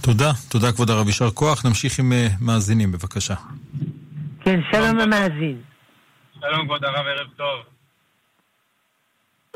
תודה, 0.00 0.32
תודה 0.48 0.72
כבוד 0.72 0.90
הרב, 0.90 1.06
יישר 1.06 1.30
כוח. 1.30 1.66
נמשיך 1.66 1.98
עם 1.98 2.12
uh, 2.12 2.44
מאזינים, 2.44 2.92
בבקשה. 2.92 3.34
כן, 4.40 4.60
שלום 4.72 5.00
המאזין. 5.00 5.60
שלום 6.40 6.66
כבוד 6.66 6.84
הרב, 6.84 7.06
ערב 7.06 7.26
טוב. 7.36 7.75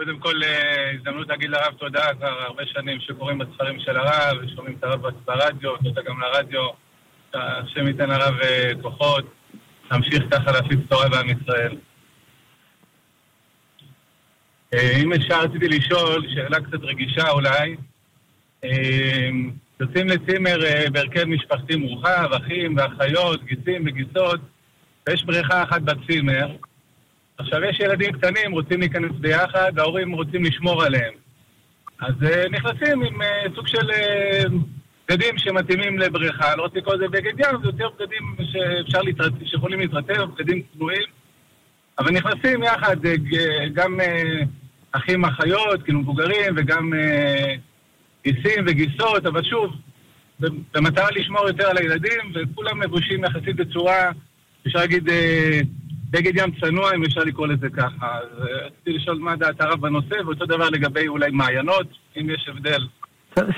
קודם 0.01 0.19
כל, 0.19 0.43
אה, 0.45 0.91
הזדמנות 0.91 1.29
להגיד 1.29 1.51
לרב 1.51 1.75
תודה, 1.79 2.15
כבר 2.19 2.29
הרבה 2.29 2.63
שנים 2.67 3.01
שקוראים 3.01 3.39
בספרים 3.39 3.81
של 3.81 3.97
הרב, 3.97 4.39
ושומעים 4.43 4.77
את 4.79 4.85
הרב 4.85 5.01
ברדיו, 5.25 5.77
תודה 5.77 6.03
גם 6.03 6.21
לרדיו, 6.21 6.69
השם 7.35 7.87
ייתן 7.87 8.09
לרב 8.09 8.35
אה, 8.43 8.71
כוחות, 8.83 9.25
להמשיך 9.91 10.23
ככה 10.31 10.53
להפיץ 10.53 10.79
תורה 10.89 11.09
בעם 11.09 11.27
ישראל. 11.29 11.77
אה, 14.75 14.97
אם 15.03 15.13
אפשר, 15.13 15.41
רציתי 15.41 15.69
לשאול, 15.69 16.27
שאלה 16.35 16.61
קצת 16.61 16.83
רגישה 16.83 17.31
אולי, 17.31 17.77
יוצאים 19.81 20.09
לצימר 20.09 20.59
בהרכב 20.93 21.25
משפחתי 21.25 21.77
מורחב, 21.77 22.31
אחים 22.33 22.77
ואחיות, 22.77 23.45
גיסים 23.45 23.83
וגיסות, 23.87 24.41
ויש 25.09 25.25
בריכה 25.25 25.63
אחת 25.63 25.83
בצימר, 25.83 26.57
עכשיו, 27.41 27.65
יש 27.65 27.81
ילדים 27.81 28.13
קטנים, 28.13 28.53
רוצים 28.53 28.81
להיכנס 28.81 29.13
ביחד, 29.21 29.73
וההורים 29.75 30.13
רוצים 30.13 30.45
לשמור 30.45 30.85
עליהם. 30.85 31.13
אז 32.01 32.15
uh, 32.23 32.49
נכנסים 32.51 33.03
עם 33.03 33.23
uh, 33.23 33.55
סוג 33.55 33.67
של 33.67 33.91
uh, 33.91 34.51
בגדים 35.09 35.39
שמתאימים 35.39 35.99
לבריכה. 35.99 36.57
לא 36.57 36.63
רוצה 36.63 36.79
לקרוא 36.79 36.95
לזה 36.95 37.09
בגד 37.09 37.33
ים, 37.39 37.61
זה 37.63 37.69
יותר 37.69 37.89
בגדים 37.99 38.37
שאפשר 38.53 39.03
להתרט... 39.03 39.33
שיכולים 39.45 39.81
להתרטב, 39.81 40.25
בגדים 40.35 40.63
צנועים. 40.73 41.03
אבל 41.99 42.11
נכנסים 42.11 42.63
יחד, 42.63 42.97
uh, 43.07 43.09
גם 43.73 44.01
uh, 44.01 44.47
אחים 44.93 45.25
אחיות, 45.25 45.83
כאילו 45.83 46.01
מבוגרים, 46.01 46.55
וגם 46.57 46.93
uh, 46.93 47.59
גיסים 48.25 48.65
וגיסות, 48.67 49.27
אבל 49.27 49.45
שוב, 49.45 49.73
במטרה 50.75 51.09
לשמור 51.11 51.47
יותר 51.49 51.67
על 51.67 51.77
הילדים, 51.79 52.33
וכולם 52.35 52.83
לבושים 52.83 53.25
יחסית 53.25 53.57
בצורה, 53.57 54.11
אפשר 54.67 54.79
להגיד... 54.79 55.09
בגד 56.11 56.37
ים 56.37 56.61
צנוע, 56.61 56.95
אם 56.95 57.05
אפשר 57.05 57.21
לקרוא 57.21 57.47
לזה 57.47 57.69
ככה. 57.77 58.19
אז 58.19 58.29
אה, 58.41 58.67
רציתי 58.67 58.93
לשאול 58.93 59.19
מה 59.19 59.37
דעת 59.37 59.61
הרב 59.61 59.81
בנושא, 59.81 60.15
ואותו 60.25 60.47
דבר 60.47 60.69
לגבי 60.71 61.09
אולי 61.09 61.31
מעיינות, 61.31 61.87
אם 62.17 62.31
יש 62.31 62.49
הבדל. 62.49 62.87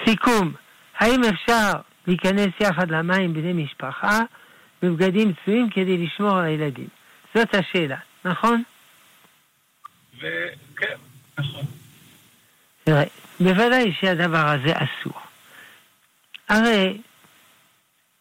סיכום, 0.05 0.53
האם 0.99 1.21
אפשר 1.25 1.73
להיכנס 2.07 2.51
יחד 2.61 2.91
למים 2.91 3.35
בני 3.35 3.53
משפחה 3.53 4.21
בבגדים 4.83 5.33
צנועים 5.45 5.71
כדי 5.71 5.99
לשמור 5.99 6.39
על 6.39 6.45
הילדים? 6.45 6.89
זאת 7.35 7.55
השאלה, 7.55 7.99
נכון? 8.25 8.63
וכן, 10.19 10.97
נכון. 11.39 11.65
תראה, 12.85 13.05
בוודאי 13.41 13.93
שהדבר 14.01 14.49
הזה 14.49 14.73
אסור. 14.73 15.21
הרי 16.49 16.99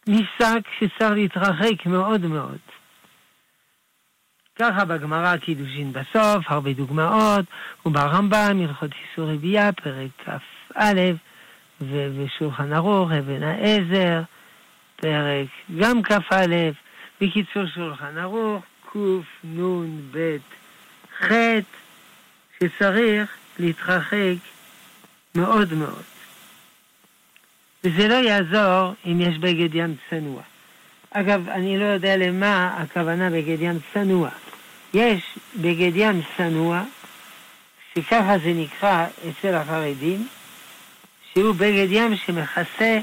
נפסק 0.06 0.60
שצריך 0.78 1.10
להתרחק 1.12 1.86
מאוד 1.86 2.26
מאוד. 2.26 2.58
ככה 4.58 4.84
בגמרא 4.84 5.36
קידושין 5.36 5.92
בסוף, 5.92 6.44
הרבה 6.46 6.72
דוגמאות, 6.72 7.44
וברמב"ם, 7.86 8.60
הלכות 8.60 8.90
איסורי 8.92 9.38
ביאה, 9.38 9.72
פרק 9.72 10.10
כ"א, 10.24 11.00
ושולחן 11.90 12.72
ערוך, 12.72 13.10
אבן 13.10 13.42
העזר, 13.42 14.22
פרק 14.96 15.46
גם 15.78 16.02
כ"א, 16.02 16.70
בקיצור 17.20 17.66
שולחן 17.74 18.18
ערוך, 18.18 18.64
קנ"ב 18.92 20.36
ח', 21.18 21.32
שצריך 22.60 23.36
להתרחק 23.58 24.34
מאוד 25.34 25.74
מאוד. 25.74 26.02
וזה 27.84 28.08
לא 28.08 28.14
יעזור 28.14 28.94
אם 29.06 29.20
יש 29.20 29.38
בגד 29.38 29.74
ים 29.74 29.94
צנוע. 30.10 30.42
אגב, 31.12 31.48
אני 31.48 31.78
לא 31.78 31.84
יודע 31.84 32.16
למה 32.16 32.76
הכוונה 32.76 33.30
בגד 33.30 33.60
ים 33.60 33.78
צנוע. 33.94 34.28
יש 34.94 35.22
בגד 35.56 35.92
ים 35.94 36.22
צנוע, 36.36 36.82
שככה 37.94 38.38
זה 38.38 38.52
נקרא 38.54 39.06
אצל 39.30 39.54
החרדים, 39.54 40.28
שהוא 41.32 41.54
בגד 41.54 41.86
ים 41.90 42.16
שמכסה 42.16 42.98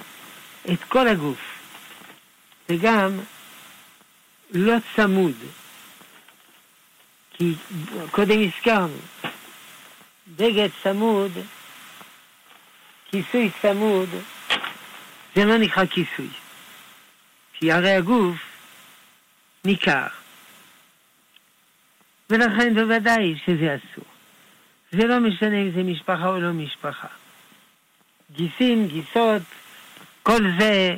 את 0.73 0.83
כל 0.83 1.07
הגוף, 1.07 1.59
וגם 2.69 3.19
לא 4.51 4.73
צמוד. 4.95 5.35
כי 7.33 7.53
קודם 8.11 8.39
הזכרנו, 8.41 8.97
בגד 10.35 10.69
צמוד, 10.83 11.31
כיסוי 13.11 13.49
צמוד, 13.61 14.09
זה 15.35 15.45
לא 15.45 15.57
נקרא 15.57 15.85
כיסוי. 15.85 16.27
כי 17.59 17.71
הרי 17.71 17.91
הגוף 17.91 18.37
ניכר. 19.65 20.07
ולכן 22.29 22.73
בוודאי 22.73 23.35
שזה 23.45 23.75
אסור. 23.75 24.05
זה 24.91 25.07
לא 25.07 25.19
משנה 25.19 25.61
אם 25.61 25.71
זה 25.75 25.83
משפחה 25.83 26.27
או 26.27 26.39
לא 26.39 26.51
משפחה. 26.51 27.07
גיסים, 28.31 28.87
גיסות, 28.87 29.41
כל 30.23 30.39
זה, 30.59 30.95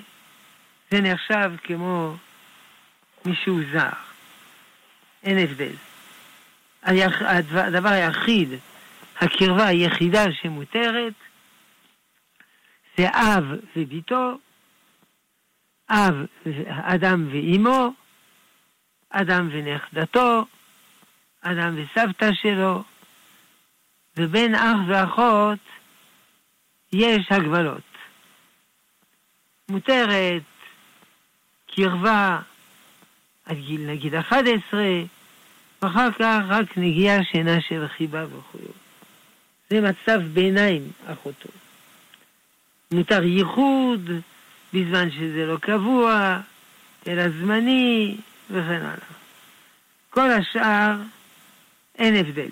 זה 0.91 1.01
נחשב 1.01 1.51
כמו 1.63 2.15
מישהו 3.25 3.59
זר. 3.71 3.89
אין 5.23 5.37
הבדל. 5.37 5.73
הדבר 6.83 7.89
היחיד, 7.89 8.49
הקרבה 9.21 9.65
היחידה 9.65 10.23
שמותרת, 10.41 11.13
זה 12.97 13.09
אב 13.09 13.43
וביתו, 13.75 14.37
אב, 15.91 16.25
אדם 16.67 17.27
ואימו, 17.31 17.93
אדם 19.09 19.49
ונכדתו, 19.51 20.45
אדם 21.41 21.75
וסבתא 21.75 22.29
שלו, 22.33 22.83
ובין 24.17 24.55
אח 24.55 24.77
ואחות 24.87 25.59
יש 26.93 27.31
הגבלות. 27.31 27.81
מותרת 29.69 30.41
קרבה 31.75 32.39
עד 33.45 33.57
גיל 33.57 33.81
נגיד 33.91 34.15
11, 34.15 34.81
ואחר 35.81 36.11
כך 36.11 36.41
רק 36.47 36.77
נגיעה 36.77 37.23
שינה 37.23 37.61
של 37.61 37.87
חיבה 37.87 38.25
וכו'. 38.25 38.57
זה 39.69 39.81
מצב 39.81 40.21
ביניים, 40.33 40.91
אחותו. 41.07 41.49
מותר 42.91 43.23
ייחוד 43.23 44.09
בזמן 44.73 45.11
שזה 45.11 45.45
לא 45.45 45.57
קבוע, 45.57 46.39
אלא 47.07 47.29
זמני 47.29 48.17
וכן 48.49 48.81
הלאה. 48.81 49.11
כל 50.09 50.31
השאר 50.31 50.95
אין 51.97 52.15
הבדל 52.15 52.49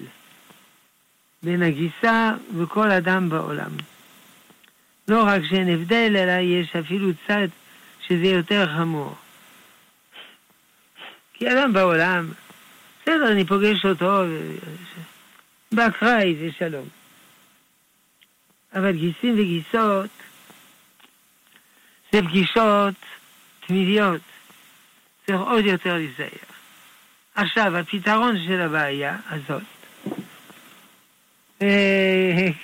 בין 1.43 1.63
הגיסה 1.63 2.33
וכל 2.57 2.91
אדם 2.91 3.29
בעולם. 3.29 3.71
לא 5.07 5.23
רק 5.23 5.41
שאין 5.49 5.69
הבדל, 5.69 6.15
אלא 6.17 6.31
יש 6.41 6.75
אפילו 6.75 7.09
צד 7.27 7.47
שזה 8.07 8.25
יותר 8.25 8.67
חמור. 8.77 9.15
כי 11.33 11.51
אדם 11.51 11.73
בעולם, 11.73 12.29
בסדר, 13.01 13.31
אני 13.31 13.45
פוגש 13.45 13.85
אותו, 13.85 14.23
באקראי 15.71 16.35
זה 16.39 16.49
שלום. 16.57 16.87
אבל 18.73 18.91
גיסים 18.91 19.33
וגיסות 19.33 20.09
זה 22.11 22.21
פגישות 22.21 22.93
תמידיות. 23.67 24.21
צריך 25.27 25.41
עוד 25.41 25.65
יותר 25.65 25.93
להיזהר. 25.93 26.49
עכשיו, 27.35 27.77
הפתרון 27.77 28.37
של 28.47 28.61
הבעיה 28.61 29.17
הזאת, 29.29 29.63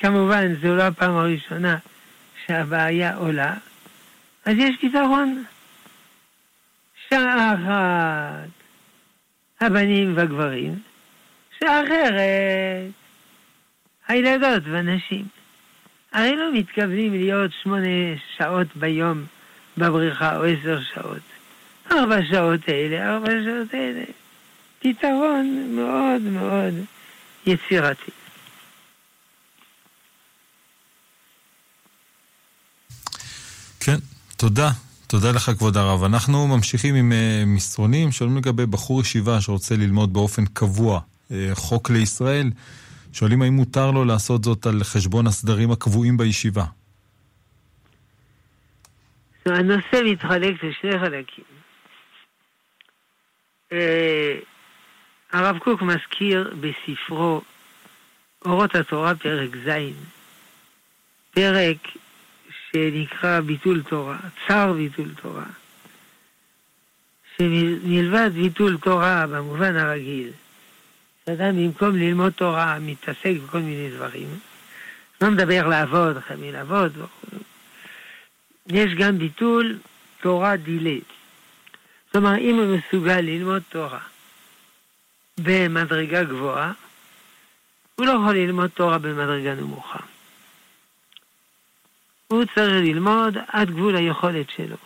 כמובן, 0.01 0.55
זו 0.61 0.75
לא 0.75 0.83
הפעם 0.83 1.17
הראשונה 1.17 1.77
שהבעיה 2.45 3.15
עולה, 3.15 3.53
אז 4.45 4.55
יש 4.57 4.75
פתרון. 4.81 5.43
שעה 7.09 7.53
אחת 7.53 8.49
הבנים 9.61 10.17
והגברים, 10.17 10.79
שעה 11.59 11.83
אחרת 11.83 12.91
הילדות 14.07 14.63
והנשים. 14.71 15.25
הרי 16.11 16.35
לא 16.35 16.53
מתכוונים 16.53 17.13
להיות 17.13 17.51
שמונה 17.63 17.87
שעות 18.37 18.67
ביום 18.75 19.25
בבריכה 19.77 20.37
או 20.37 20.43
עשר 20.43 20.79
שעות. 20.93 21.21
ארבע 21.91 22.17
שעות 22.29 22.69
אלה, 22.69 23.13
ארבע 23.13 23.29
שעות 23.45 23.73
אלה. 23.73 24.03
פתרון 24.79 25.75
מאוד 25.75 26.21
מאוד 26.21 26.73
יצירתי. 27.45 28.11
כן, 33.79 33.97
תודה. 34.37 34.71
תודה 35.07 35.31
לך, 35.31 35.51
כבוד 35.57 35.77
הרב. 35.77 36.03
אנחנו 36.03 36.47
ממשיכים 36.47 36.95
עם 36.95 37.11
uh, 37.11 37.45
מסרונים, 37.45 38.11
שואלים 38.11 38.37
לגבי 38.37 38.65
בחור 38.65 39.01
ישיבה 39.01 39.41
שרוצה 39.41 39.75
ללמוד 39.75 40.13
באופן 40.13 40.45
קבוע 40.45 40.99
uh, 40.99 41.33
חוק 41.53 41.89
לישראל. 41.89 42.51
שואלים 43.13 43.41
האם 43.41 43.53
מותר 43.53 43.91
לו 43.91 44.05
לעשות 44.05 44.43
זאת 44.43 44.65
על 44.65 44.83
חשבון 44.83 45.27
הסדרים 45.27 45.71
הקבועים 45.71 46.17
בישיבה. 46.17 46.65
הנושא 49.45 50.01
מתחלק 50.05 50.63
לשני 50.63 50.99
חלקים. 50.99 51.43
אה, 53.71 54.37
הרב 55.31 55.57
קוק 55.57 55.81
מזכיר 55.81 56.53
בספרו 56.61 57.41
אורות 58.45 58.75
התורה 58.75 59.15
פרק 59.15 59.49
ז', 59.55 59.69
פרק 61.31 61.77
שנקרא 62.71 63.39
ביטול 63.39 63.83
תורה, 63.83 64.17
צר 64.47 64.73
ביטול 64.73 65.09
תורה, 65.21 65.45
שמלבד 67.37 68.29
ביטול 68.33 68.77
תורה 68.77 69.27
במובן 69.27 69.75
הרגיל, 69.77 70.29
שאדם 71.25 71.57
במקום 71.57 71.95
ללמוד 71.95 72.33
תורה 72.33 72.79
מתעסק 72.79 73.33
בכל 73.43 73.59
מיני 73.59 73.89
דברים, 73.89 74.27
לא 75.21 75.31
מדבר 75.31 75.67
לעבוד, 75.67 76.17
מי 76.39 76.51
לעבוד 76.51 76.97
וכו'. 76.97 77.54
יש 78.67 78.93
גם 78.93 79.17
ביטול 79.17 79.79
תורה 80.21 80.55
דילית. 80.55 81.15
אומרת, 82.15 82.39
אם 82.39 82.55
הוא 82.55 82.77
מסוגל 82.77 83.21
ללמוד 83.21 83.61
תורה 83.69 83.99
במדרגה 85.37 86.23
גבוהה, 86.23 86.71
הוא 87.95 88.05
לא 88.05 88.11
יכול 88.11 88.35
ללמוד 88.35 88.69
תורה 88.69 88.97
במדרגה 88.97 89.55
נמוכה. 89.55 89.99
הוא 92.27 92.45
צריך 92.55 92.73
ללמוד 92.81 93.37
עד 93.47 93.69
גבול 93.71 93.95
היכולת 93.95 94.49
שלו. 94.49 94.77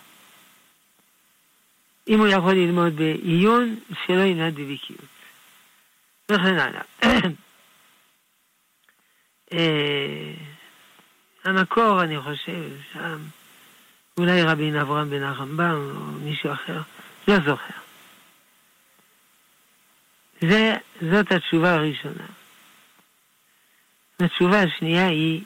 אם 2.08 2.20
הוא 2.20 2.28
יכול 2.28 2.54
ללמוד 2.54 2.96
בעיון, 2.96 3.80
שלא 4.06 4.22
ילמד 4.22 4.56
בבקיאות. 4.56 5.10
וכן 6.30 6.60
הלאה. 6.60 6.82
אה, 9.54 10.34
המקור, 11.44 12.04
אני 12.04 12.22
חושב, 12.22 12.70
שם, 12.94 13.20
אולי 14.20 14.44
רבין 14.44 14.76
אברהם 14.76 15.10
בן 15.10 15.24
הרמב"ם 15.24 15.96
או 15.96 16.06
מישהו 16.12 16.54
אחר, 16.54 16.82
לא 17.28 17.36
זוכר. 17.40 17.80
זה, 20.42 20.76
זאת 21.02 21.32
התשובה 21.32 21.74
הראשונה. 21.76 22.26
התשובה 24.20 24.64
השנייה 24.64 25.08
היא 25.08 25.44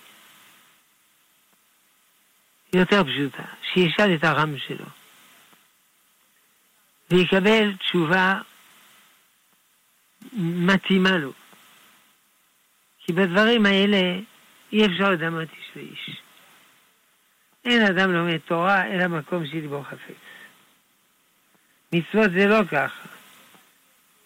יותר 2.73 3.03
פשוטה, 3.03 3.43
שישאל 3.73 4.15
את 4.15 4.23
הרם 4.23 4.57
שלו 4.57 4.85
ויקבל 7.11 7.73
תשובה 7.75 8.39
מתאימה 10.37 11.17
לו. 11.17 11.31
כי 12.99 13.13
בדברים 13.13 13.65
האלה 13.65 14.19
אי 14.71 14.85
אפשר 14.85 15.09
לדמות 15.09 15.47
איש 15.57 15.69
ואיש. 15.75 16.22
אין 17.65 17.81
אדם 17.81 18.11
לומד 18.11 18.37
תורה 18.37 18.85
אלא 18.87 19.07
מקום 19.07 19.45
שליבו 19.45 19.83
חפץ. 19.83 20.15
מצוות 21.93 22.31
זה 22.31 22.47
לא 22.47 22.63
ככה. 22.71 23.07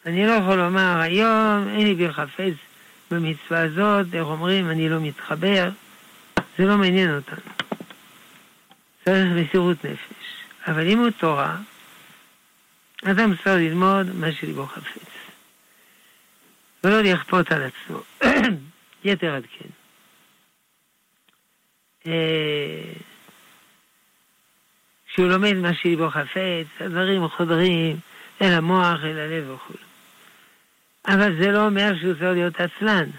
אני 0.05 0.25
לא 0.25 0.31
יכול 0.31 0.55
לומר, 0.55 0.99
היום 0.99 1.67
אין 1.69 1.87
לי 1.87 1.95
בי 1.95 2.13
חפץ 2.13 2.53
במצווה 3.11 3.61
הזאת, 3.61 4.13
איך 4.13 4.27
אומרים, 4.27 4.69
אני 4.69 4.89
לא 4.89 4.99
מתחבר, 4.99 5.69
זה 6.57 6.65
לא 6.65 6.77
מעניין 6.77 7.15
אותנו. 7.15 7.51
צריך 9.05 9.25
מסירות 9.35 9.85
נפש. 9.85 10.43
אבל 10.67 10.87
אם 10.87 10.99
הוא 10.99 11.09
תורה, 11.09 11.57
אדם 13.05 13.35
צריך 13.35 13.47
ללמוד 13.47 14.15
מה 14.15 14.31
שליבו 14.31 14.65
חפץ. 14.65 15.07
ולא 16.83 17.01
לכפות 17.01 17.51
על 17.51 17.63
עצמו. 17.63 18.01
יתר 19.03 19.35
עד 19.35 19.43
כן. 19.59 19.69
כשהוא 25.17 25.29
לומד 25.29 25.53
מה 25.53 25.73
שליבו 25.73 26.09
חפץ, 26.09 26.67
הדברים 26.79 27.27
חודרים 27.27 27.99
אל 28.41 28.53
המוח, 28.53 28.99
אל 29.03 29.19
הלב 29.19 29.49
וכו'. 29.49 29.73
אבל 31.07 31.35
זה 31.39 31.51
לא 31.51 31.65
אומר 31.65 31.91
שהוא 31.99 32.13
צריך 32.13 32.23
להיות 32.33 32.53
עצלן. 32.61 33.09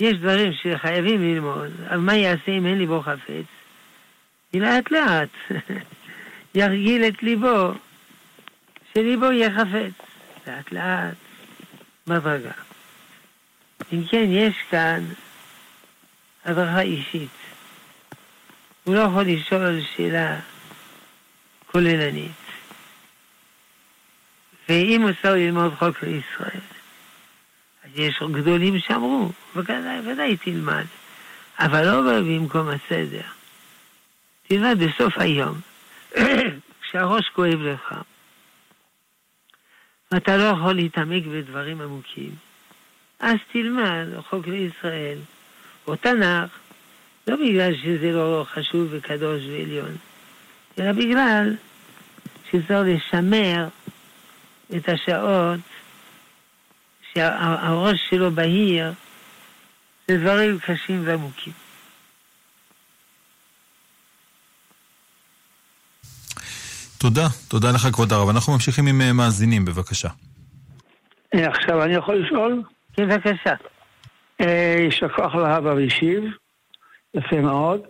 יש 0.00 0.14
דברים 0.18 0.52
שחייבים 0.52 1.22
ללמוד, 1.22 1.70
אבל 1.88 1.96
מה 1.96 2.14
יעשה 2.14 2.52
אם 2.52 2.66
אין 2.66 2.78
ליבו 2.78 3.02
חפץ? 3.02 3.44
לאט 4.54 4.90
לאט 4.90 5.28
ירגיל 6.54 7.04
את 7.04 7.22
ליבו, 7.22 7.72
שליבו 8.94 9.32
יהיה 9.32 9.50
חפץ. 9.50 10.06
לאט 10.46 10.72
לאט, 10.72 11.14
מדרגה. 12.06 12.52
אם 13.92 14.02
כן, 14.10 14.26
יש 14.28 14.54
כאן 14.70 15.04
הדרכה 16.44 16.80
אישית. 16.80 17.30
הוא 18.84 18.94
לא 18.94 19.00
יכול 19.00 19.22
לשאול 19.22 19.80
שאלה 19.96 20.40
כוללנית. 21.72 22.32
ואם 24.68 25.06
צריך 25.22 25.34
ללמוד 25.34 25.74
חוק 25.74 26.02
לישראל, 26.02 26.60
אז 27.84 27.90
יש 27.94 28.22
גדולים 28.32 28.78
שאמרו, 28.78 29.32
ודאי, 29.56 30.00
ודאי 30.06 30.36
תלמד, 30.36 30.84
אבל 31.58 31.84
לא 31.84 32.20
במקום 32.20 32.68
הסדר. 32.68 33.22
תלמד 34.48 34.78
בסוף 34.78 35.18
היום, 35.18 35.60
כשהראש 36.82 37.28
כואב 37.28 37.60
לך, 37.60 37.94
ואתה 40.12 40.36
לא 40.36 40.42
יכול 40.42 40.72
להתעמק 40.72 41.24
בדברים 41.24 41.80
עמוקים, 41.80 42.34
אז 43.20 43.36
תלמד 43.52 44.06
חוק 44.30 44.46
לישראל, 44.46 45.18
או 45.86 45.96
תנ"ך, 45.96 46.50
לא 47.26 47.36
בגלל 47.36 47.74
שזה 47.74 48.12
לא 48.12 48.46
חשוב 48.48 48.88
וקדוש 48.90 49.42
ועליון, 49.42 49.96
אלא 50.78 50.92
בגלל 50.92 51.56
שצריך 52.50 52.70
לשמר 52.70 53.68
את 54.76 54.88
השעות 54.88 55.60
שהראש 57.12 58.00
שלו 58.10 58.30
בהיר, 58.30 58.92
זה 60.08 60.18
דברים 60.18 60.58
קשים 60.58 61.02
ועמוקים. 61.04 61.52
תודה, 66.98 67.26
תודה 67.48 67.70
לך 67.70 67.86
כבוד 67.92 68.12
הרב. 68.12 68.28
אנחנו 68.28 68.52
ממשיכים 68.52 68.86
עם 68.86 69.00
אה, 69.00 69.12
מאזינים, 69.12 69.64
בבקשה. 69.64 70.08
אה, 71.34 71.48
עכשיו 71.48 71.84
אני 71.84 71.94
יכול 71.94 72.14
לשאול? 72.16 72.62
כן, 72.92 73.08
בבקשה. 73.08 73.54
אה, 74.40 74.76
יישר 74.78 75.08
כוח 75.08 75.34
לאבא 75.34 75.68
והשיב, 75.68 76.24
יפה 77.14 77.40
מאוד. 77.40 77.80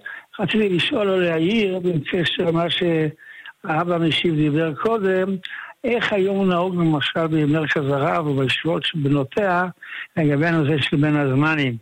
רציתי 0.40 0.68
לשאול 0.68 1.10
או 1.10 1.20
להעיר 1.20 1.78
בקשר 1.78 2.44
למה 2.44 2.64
שהאבא 2.70 3.98
משיב 3.98 4.34
דיבר 4.34 4.74
קודם, 4.74 5.36
איך 5.84 6.12
היום 6.12 6.48
נהוג 6.48 6.76
למשל 6.76 7.26
במרכז 7.26 7.84
הרב 7.84 8.26
ובישיבות 8.26 8.84
של 8.84 8.98
בנותיה 8.98 9.64
לגבי 10.16 10.46
הנושא 10.46 10.82
של 10.82 10.96
בין 10.96 11.16
הזמנים. 11.16 11.76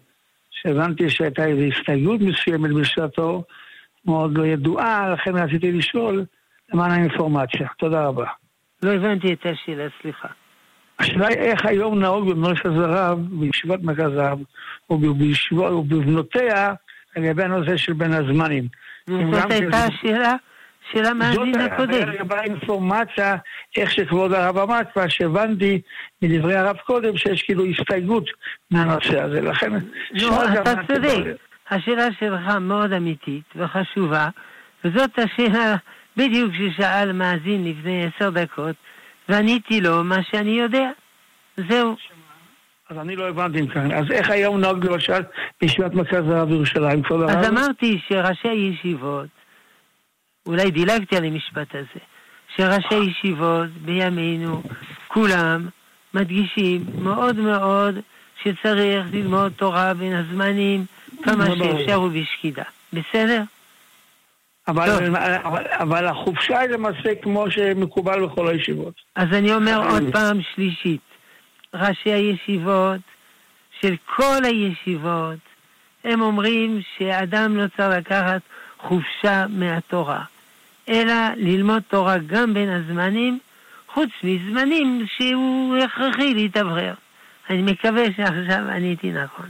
שהבנתי 0.50 1.10
שהייתה 1.10 1.44
איזו 1.44 1.62
הסתייגות 1.62 2.20
מסוימת 2.20 2.70
בשעתו, 2.70 3.44
מאוד 4.04 4.38
לא 4.38 4.46
ידועה, 4.46 5.10
לכן 5.10 5.36
רציתי 5.36 5.72
לשאול 5.72 6.24
למען 6.72 6.90
האינפורמציה. 6.90 7.68
תודה 7.78 8.06
רבה. 8.06 8.26
לא 8.82 8.92
הבנתי 8.92 9.32
את 9.32 9.46
השאלה, 9.46 9.86
סליחה. 10.02 10.28
השאלה 10.98 11.26
היא 11.28 11.36
איך 11.36 11.66
היום 11.66 11.98
נהוג 11.98 12.30
במרכז 12.30 12.72
הרב, 12.72 13.18
בישיבת 13.30 13.82
מרכז 13.82 14.16
הרב, 14.16 14.38
או 14.90 14.98
בישיבות, 14.98 15.72
או 15.72 15.84
בבנותיה, 15.84 16.74
לגבי 17.16 17.44
הנושא 17.44 17.76
של 17.76 17.92
בין 17.92 18.12
הזמנים. 18.12 18.68
זאת 19.06 19.50
הייתה 19.50 19.76
השאלה 19.84 20.34
של 20.92 21.04
המאזין 21.04 21.60
הקודם. 21.60 21.92
זאת 21.92 22.08
לגבי 22.08 22.34
האינפורמציה, 22.34 23.36
איך 23.76 23.90
שכבוד 23.90 24.32
הרב 24.32 24.58
אמר, 24.58 24.80
כבר 24.92 25.08
שהבנתי 25.08 25.80
מדברי 26.22 26.56
הרב 26.56 26.76
קודם, 26.76 27.16
שיש 27.16 27.42
כאילו 27.42 27.64
הסתייגות 27.64 28.24
מהנושא 28.70 29.20
הזה. 29.20 29.40
לכן... 29.40 29.72
לא, 30.12 30.44
אתה 30.52 30.74
צודק. 30.86 31.36
השאלה 31.70 32.08
שלך 32.20 32.48
מאוד 32.60 32.92
אמיתית 32.92 33.44
וחשובה, 33.56 34.28
וזאת 34.84 35.18
השאלה 35.18 35.76
בדיוק 36.16 36.52
ששאל 36.54 37.12
מאזין 37.12 37.64
לפני 37.64 38.06
עשר 38.06 38.30
דקות, 38.30 38.76
ועניתי 39.28 39.80
לו 39.80 40.04
מה 40.04 40.22
שאני 40.30 40.50
יודע. 40.50 40.90
זהו. 41.56 41.96
אז 42.88 42.98
אני 42.98 43.16
לא 43.16 43.29
הבנתי 43.29 43.68
כאן. 43.68 43.92
אז 43.92 44.11
איך 44.11 44.31
היום 44.31 44.61
נהוג 44.61 44.87
למשל 44.87 45.22
בישיבת 45.61 45.94
מרכז 45.94 46.29
הרב 46.29 46.48
הרב? 47.11 47.31
אז 47.31 47.48
אמרתי 47.48 48.01
שראשי 48.09 48.48
הישיבות, 48.48 49.27
אולי 50.46 50.70
דילגתי 50.70 51.16
על 51.16 51.24
המשפט 51.24 51.74
הזה, 51.74 52.01
שראשי 52.57 52.94
ישיבות 52.94 53.68
בימינו, 53.68 54.62
כולם 55.09 55.68
מדגישים 56.14 56.85
מאוד 56.98 57.37
מאוד 57.37 57.98
שצריך 58.42 59.07
ללמוד 59.12 59.53
תורה 59.57 59.94
בין 59.94 60.14
הזמנים 60.14 60.85
כמה 61.22 61.46
שאפשר 61.46 62.01
ובשקידה. 62.01 62.62
בסדר? 62.92 63.42
אבל, 64.68 64.90
אבל, 65.44 65.62
אבל 65.70 66.07
החופשה 66.07 66.59
היא 66.59 66.70
למעשה 66.70 67.14
כמו 67.22 67.51
שמקובל 67.51 68.27
בכל 68.27 68.48
הישיבות. 68.48 68.94
אז 69.14 69.29
אני 69.33 69.55
אומר 69.55 69.90
עוד 69.90 70.03
פעם 70.12 70.38
שלישית, 70.55 71.01
ראשי 71.74 72.12
הישיבות 72.12 73.00
של 73.81 73.94
כל 74.16 74.44
הישיבות, 74.44 75.38
הם 76.04 76.20
אומרים 76.20 76.81
שאדם 76.98 77.57
לא 77.57 77.64
צריך 77.76 77.96
לקחת 77.98 78.40
חופשה 78.78 79.46
מהתורה, 79.48 80.24
אלא 80.88 81.14
ללמוד 81.37 81.83
תורה 81.88 82.18
גם 82.18 82.54
בין 82.54 82.68
הזמנים, 82.68 83.38
חוץ 83.94 84.11
מזמנים 84.22 85.07
שהוא 85.16 85.76
הכרחי 85.76 86.35
להתאוורר. 86.35 86.94
אני 87.50 87.62
מקווה 87.62 88.04
שעכשיו 88.16 88.64
עניתי 88.74 89.12
נכון. 89.12 89.46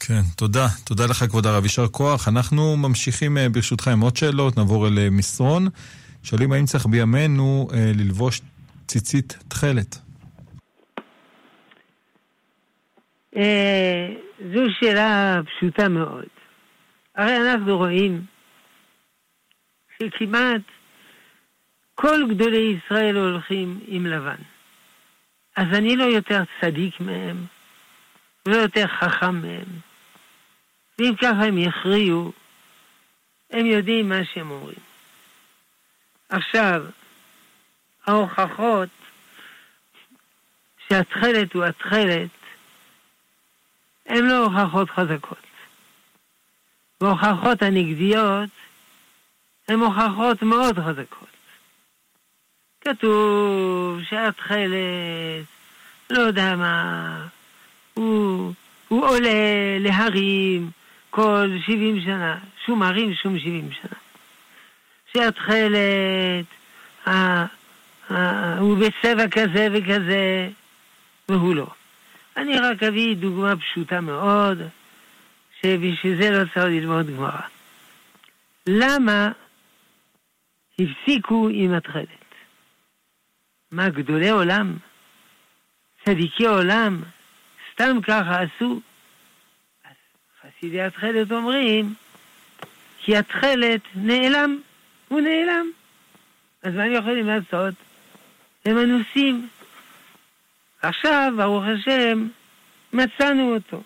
כן, 0.00 0.22
תודה. 0.36 0.68
תודה 0.84 1.06
לך, 1.06 1.24
כבוד 1.24 1.46
הרב. 1.46 1.62
יישר 1.62 1.88
כוח. 1.88 2.28
אנחנו 2.28 2.76
ממשיכים, 2.76 3.38
אה, 3.38 3.48
ברשותך, 3.48 3.88
עם 3.88 4.00
עוד 4.00 4.16
שאלות. 4.16 4.56
נעבור 4.56 4.88
אל 4.88 4.98
אה, 4.98 5.10
מסרון. 5.10 5.68
שואלים 6.22 6.52
האם 6.52 6.66
צריך 6.66 6.86
בימינו 6.86 7.68
אה, 7.72 7.92
ללבוש 7.94 8.40
ציצית 8.86 9.36
תכלת. 9.48 9.98
זו 14.54 14.60
שאלה 14.80 15.40
פשוטה 15.46 15.88
מאוד. 15.88 16.26
הרי 17.14 17.36
אנחנו 17.36 17.76
רואים 17.76 18.24
שכמעט 19.98 20.60
כל 21.94 22.20
גדולי 22.30 22.76
ישראל 22.78 23.16
הולכים 23.16 23.80
עם 23.86 24.06
לבן. 24.06 24.42
אז 25.56 25.66
אני 25.72 25.96
לא 25.96 26.04
יותר 26.04 26.42
צדיק 26.60 27.00
מהם, 27.00 27.36
ולא 28.46 28.56
יותר 28.56 28.86
חכם 28.86 29.42
מהם. 29.42 29.64
ואם 30.98 31.14
ככה 31.22 31.44
הם 31.44 31.58
יכריעו, 31.58 32.32
הם 33.50 33.66
יודעים 33.66 34.08
מה 34.08 34.24
שהם 34.24 34.50
אומרים. 34.50 34.78
עכשיו, 36.28 36.84
ההוכחות 38.06 38.88
שהתכלת 40.88 41.54
הוא 41.54 41.64
התכלת, 41.64 42.28
הן 44.06 44.24
לא 44.24 44.44
הוכחות 44.44 44.90
חזקות. 44.90 45.46
והוכחות 47.00 47.62
הנגדיות 47.62 48.50
הן 49.68 49.80
הוכחות 49.80 50.42
מאוד 50.42 50.78
חזקות. 50.78 51.28
כתוב 52.80 54.00
שהתכלת, 54.08 55.46
לא 56.10 56.20
יודע 56.20 56.56
מה, 56.56 57.26
הוא, 57.94 58.52
הוא 58.88 59.06
עולה 59.06 59.78
להרים, 59.80 60.70
כל 61.10 61.50
70 61.66 62.00
שנה, 62.00 62.38
שום 62.66 62.82
ערים, 62.82 63.14
שום 63.14 63.38
70 63.38 63.70
שנה. 63.72 63.98
שהתכלת, 65.12 66.46
הוא 68.58 68.78
בצבע 68.78 69.28
כזה 69.28 69.68
וכזה, 69.72 70.48
והוא 71.28 71.54
לא. 71.54 71.66
אני 72.36 72.58
רק 72.58 72.82
אביא 72.82 73.16
דוגמה 73.16 73.56
פשוטה 73.56 74.00
מאוד, 74.00 74.58
שבשביל 75.60 76.22
זה 76.22 76.30
לא 76.30 76.44
צריך 76.54 76.56
ללמוד 76.56 77.06
גמרא. 77.06 77.40
למה 78.66 79.32
הפסיקו 80.78 81.48
עם 81.52 81.74
התכלת? 81.74 82.08
מה, 83.70 83.88
גדולי 83.88 84.30
עולם, 84.30 84.76
צדיקי 86.04 86.46
עולם, 86.46 87.02
סתם 87.72 87.96
ככה 88.02 88.40
עשו? 88.40 88.80
אז 89.84 89.94
חסידי 90.42 90.82
התכלת 90.82 91.32
אומרים, 91.32 91.94
כי 92.98 93.16
התכלת 93.16 93.80
נעלם, 93.94 94.58
הוא 95.08 95.20
נעלם. 95.20 95.66
אז 96.62 96.74
מה 96.74 96.82
הם 96.82 96.92
יכולים 96.92 97.26
לעשות? 97.26 97.74
הם 98.64 98.78
אנוסים. 98.78 99.48
עכשיו, 100.82 101.32
ברוך 101.36 101.64
השם, 101.64 102.28
מצאנו 102.92 103.54
אותו. 103.54 103.82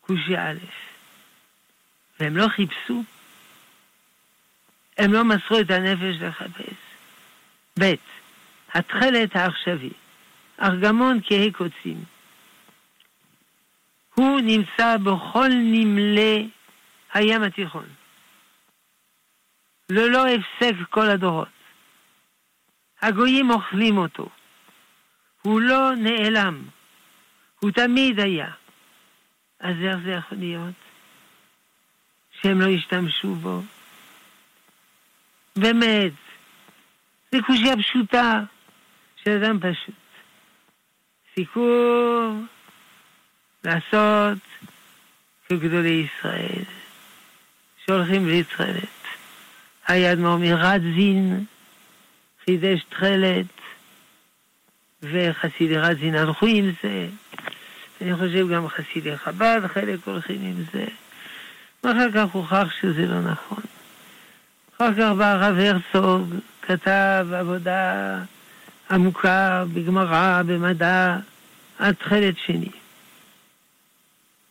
קושי 0.00 0.36
א', 0.38 0.58
והם 2.20 2.36
לא 2.36 2.48
חיפשו, 2.48 3.02
הם 4.98 5.12
לא 5.12 5.24
מסרו 5.24 5.60
את 5.60 5.70
הנפש 5.70 6.16
לחפש. 6.20 6.74
ב', 7.80 7.94
התכלת 8.74 9.36
העכשווי, 9.36 9.90
ארגמון 10.62 11.20
כהי 11.24 11.52
קוצים. 11.52 12.04
הוא 14.14 14.40
נמצא 14.40 14.96
בכל 14.96 15.48
נמלי 15.48 16.48
הים 17.12 17.42
התיכון. 17.42 17.86
ללא 19.90 20.26
הפסק 20.28 20.74
כל 20.90 21.10
הדורות. 21.10 21.48
הגויים 23.02 23.50
אוכלים 23.50 23.98
אותו. 23.98 24.28
הוא 25.42 25.60
לא 25.60 25.94
נעלם, 25.94 26.62
הוא 27.60 27.70
תמיד 27.70 28.20
היה. 28.20 28.50
אז 29.60 29.76
איך 29.82 29.96
זה 30.04 30.10
יכול 30.10 30.38
להיות? 30.38 30.74
שהם 32.42 32.60
לא 32.60 32.68
השתמשו 32.68 33.34
בו? 33.34 33.62
באמת, 35.56 36.12
זה 37.32 37.38
קושייה 37.46 37.76
פשוטה 37.76 38.40
של 39.24 39.30
אדם 39.30 39.58
פשוט. 39.60 39.94
סיכום 41.34 42.46
לעשות 43.64 44.38
כגדולי 45.48 46.06
ישראל, 46.06 46.64
שהולכים 47.86 48.28
להצטרלת. 48.28 49.00
היה 49.88 50.12
אדמו"ר 50.12 50.36
מרדזין, 50.36 51.44
חידש 52.44 52.80
תכלת, 52.88 53.46
וחסידי 55.02 55.76
רדזין 55.76 56.14
הלכו 56.14 56.46
עם 56.46 56.70
זה. 56.82 57.06
אני 58.00 58.16
חושב 58.16 58.48
גם 58.48 58.68
חסידי 58.68 59.16
חב"ד, 59.16 59.60
חלק 59.74 59.98
הולכים 60.04 60.40
עם 60.42 60.64
זה. 60.72 60.84
ואחר 61.84 62.12
כך 62.14 62.32
הוכח 62.32 62.66
שזה 62.80 63.06
לא 63.06 63.20
נכון. 63.20 63.62
אחר 64.76 64.94
כך 64.94 65.12
בא 65.18 65.32
הרב 65.32 65.56
הרצוג, 65.58 66.34
כתב 66.62 67.26
עבודה 67.32 68.18
עמוקה 68.90 69.64
בגמרא, 69.74 70.42
במדע, 70.46 71.16
עד 71.78 71.94
תכלת 71.94 72.34
שני. 72.46 72.70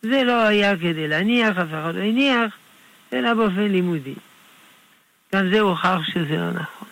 זה 0.02 0.24
לא 0.24 0.42
היה 0.42 0.76
כדי 0.76 1.08
להניח, 1.08 1.58
אף 1.58 1.68
אחד 1.70 1.94
לא 1.94 2.00
הניח, 2.00 2.52
אלא 3.12 3.34
באופן 3.34 3.68
לימודי. 3.68 4.14
גם 5.34 5.50
זה 5.50 5.60
הוכח 5.60 5.98
שזה 6.06 6.36
לא 6.36 6.50
נכון. 6.50 6.88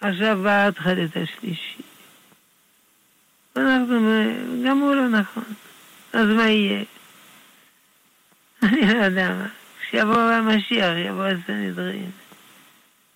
עכשיו 0.00 0.38
בא 0.42 0.66
התכלת 0.66 1.16
השלישי. 1.16 1.82
אנחנו, 3.56 4.10
גם 4.66 4.78
הוא 4.78 4.94
לא 4.94 5.08
נכון. 5.08 5.44
אז 6.12 6.28
מה 6.36 6.50
יהיה? 6.50 6.84
אני 8.62 8.94
לא 8.94 9.04
יודע 9.04 9.28
מה. 9.28 9.46
כשיבוא 9.80 10.20
המשיח, 10.20 10.94
יבוא 11.08 11.24
הסנהדרין. 11.24 12.10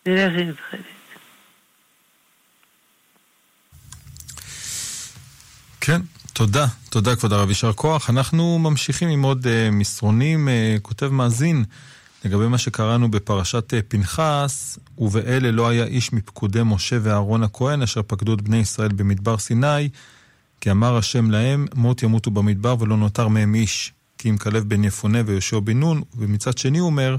נלך 0.07 0.33
עם 0.39 0.53
תכלת. 0.53 0.81
כן, 5.81 6.01
תודה. 6.33 6.67
תודה, 6.91 7.17
כבוד 7.17 7.33
הרב, 7.33 7.49
יישר 7.49 7.73
כוח. 7.73 8.11
אנחנו 8.11 8.59
ממשיכים 8.59 9.09
עם 9.09 9.23
עוד 9.23 9.47
uh, 9.47 9.49
מסרונים. 9.73 10.49
Uh, 10.49 10.81
כותב 10.81 11.09
מאזין 11.09 11.65
לגבי 12.25 12.49
מה 12.49 12.59
שקראנו 12.59 13.11
בפרשת 13.11 13.73
uh, 13.73 13.77
פנחס, 13.89 14.79
ובאלה 14.99 15.51
לא 15.51 15.69
היה 15.69 15.85
איש 15.85 16.13
מפקודי 16.13 16.61
משה 16.65 16.97
ואהרון 17.03 17.43
הכהן, 17.43 17.83
אשר 17.83 18.01
פקדו 18.07 18.35
את 18.35 18.43
בני 18.43 18.57
ישראל 18.57 18.89
במדבר 18.89 19.39
סיני, 19.39 19.89
כי 20.61 20.71
אמר 20.71 20.97
השם 20.97 21.31
להם, 21.31 21.67
מות 21.75 22.03
ימותו 22.03 22.31
במדבר 22.31 22.77
ולא 22.81 22.97
נותר 22.97 23.29
מהם 23.29 23.55
איש. 23.55 23.93
כי 24.19 24.31
אם 24.31 24.37
כלב 24.37 24.65
בן 24.69 24.85
יפונה 24.85 25.19
ויהושע 25.27 25.59
בן 25.59 25.81
נון, 25.81 26.03
ומצד 26.17 26.59
שני 26.59 26.79
הוא 26.79 26.87
אומר, 26.87 27.17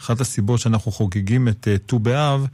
אחת 0.00 0.20
הסיבות 0.20 0.60
שאנחנו 0.60 0.92
חוגגים 0.92 1.48
את 1.48 1.68
ט"ו 1.86 1.96
uh, 1.96 1.98
באב, 1.98 2.46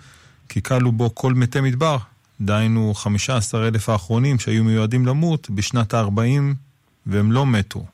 כי 0.49 0.63
כלו 0.63 0.93
בו 0.93 1.15
כל 1.15 1.35
מתי 1.35 1.61
מדבר, 1.61 1.97
דהיינו 2.41 2.95
15 2.95 3.69
אלף 3.69 3.89
האחרונים 3.89 4.39
שהיו 4.39 4.65
מיועדים 4.65 5.07
למות 5.07 5.51
בשנת 5.51 5.95
ה-40 5.95 6.21
והם 7.07 7.33
לא 7.33 7.47
מתו. 7.47 7.87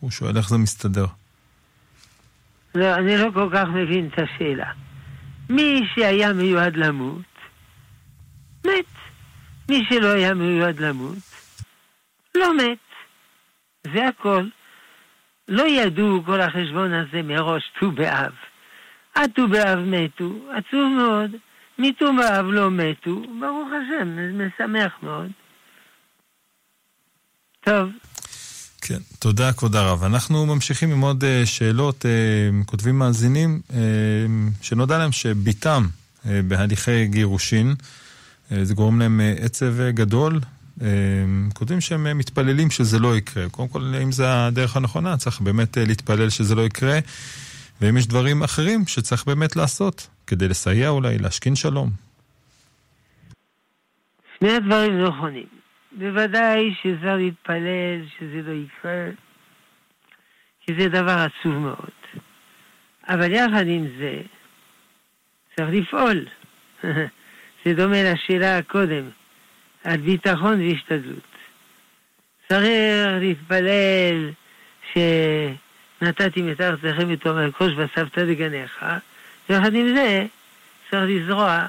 הוא 0.00 0.10
שואל 0.10 0.36
איך 0.36 0.48
זה 0.48 0.58
מסתדר. 0.58 1.06
לא, 2.74 2.94
אני 2.94 3.16
לא 3.16 3.28
כל 3.34 3.48
כך 3.52 3.64
מבין 3.74 4.08
את 4.14 4.18
השאלה. 4.18 4.66
מי 5.50 5.80
שהיה 5.94 6.32
מיועד 6.32 6.76
למות, 6.76 7.22
מת. 8.64 8.84
מי 9.68 9.82
שלא 9.88 10.08
היה 10.08 10.34
מיועד 10.34 10.80
למות, 10.80 11.31
לא 12.34 12.56
מת. 12.56 12.78
זה 13.94 14.08
הכל. 14.08 14.46
לא 15.48 15.68
ידעו 15.68 16.22
כל 16.26 16.40
החשבון 16.40 16.92
הזה 16.92 17.22
מראש 17.22 17.62
ט"ו 17.80 17.90
באב. 17.90 18.32
עד 19.14 19.30
ט"ו 19.34 19.48
באב 19.48 19.78
מתו, 19.78 20.32
עצוב 20.56 20.92
מאוד. 20.96 21.30
מתו 21.78 22.12
באב 22.16 22.44
לא 22.44 22.70
מתו, 22.70 23.22
ברוך 23.40 23.68
השם, 23.72 24.18
משמח 24.38 24.92
מאוד. 25.02 25.30
טוב. 27.64 27.90
כן, 28.80 28.98
תודה 29.18 29.52
כבוד 29.52 29.76
הרב. 29.76 30.04
אנחנו 30.04 30.46
ממשיכים 30.46 30.92
עם 30.92 31.00
עוד 31.00 31.24
uh, 31.24 31.46
שאלות, 31.46 32.04
uh, 32.04 32.66
כותבים 32.66 32.98
מאזינים, 32.98 33.60
uh, 33.68 33.74
שנודע 34.62 34.98
להם 34.98 35.12
שבתם 35.12 35.82
בהליכי 36.24 37.06
גירושין, 37.06 37.74
זה 38.62 38.74
גורם 38.74 39.00
להם 39.00 39.20
עצב 39.40 39.88
גדול. 39.90 40.40
Uh, 40.78 40.84
כותבים 41.54 41.80
שהם 41.80 42.06
uh, 42.06 42.14
מתפללים 42.14 42.70
שזה 42.70 42.98
לא 42.98 43.16
יקרה. 43.16 43.48
קודם 43.48 43.68
כל, 43.68 43.94
אם 44.02 44.12
זה 44.12 44.46
הדרך 44.46 44.76
הנכונה, 44.76 45.16
צריך 45.16 45.40
באמת 45.40 45.76
uh, 45.76 45.80
להתפלל 45.86 46.30
שזה 46.30 46.54
לא 46.54 46.62
יקרה. 46.62 46.98
ואם 47.80 47.96
יש 47.96 48.06
דברים 48.06 48.42
אחרים 48.42 48.86
שצריך 48.86 49.24
באמת 49.26 49.56
לעשות, 49.56 50.08
כדי 50.26 50.48
לסייע 50.48 50.88
אולי, 50.88 51.18
להשכין 51.18 51.54
שלום. 51.56 51.90
שני 54.38 54.52
הדברים 54.52 55.04
נכונים. 55.04 55.46
בוודאי 55.92 56.74
שצריך 56.74 57.04
להתפלל 57.04 58.06
שזה 58.18 58.42
לא 58.42 58.52
יקרה, 58.52 59.06
כי 60.60 60.72
זה 60.78 60.88
דבר 60.88 61.26
עצוב 61.26 61.54
מאוד. 61.54 61.90
אבל 63.08 63.32
יחד 63.32 63.66
עם 63.66 63.86
זה, 63.98 64.20
צריך 65.56 65.70
לפעול. 65.72 66.26
זה 67.64 67.74
דומה 67.74 68.02
לשאלה 68.02 68.58
הקודם, 68.58 69.10
על 69.84 69.96
ביטחון 69.96 70.60
והשתדלות. 70.60 71.32
צריך 72.48 73.08
להתפלל 73.20 74.30
שנתתי 74.92 76.42
מתחת 76.42 76.82
לכם 76.82 77.12
את 77.12 77.26
עומר 77.26 77.52
כוש 77.52 77.72
ואספת 77.76 78.18
דגניך, 78.18 78.84
ויחד 79.48 79.74
עם 79.74 79.96
זה 79.96 80.26
צריך 80.90 81.02
לזרוע 81.08 81.66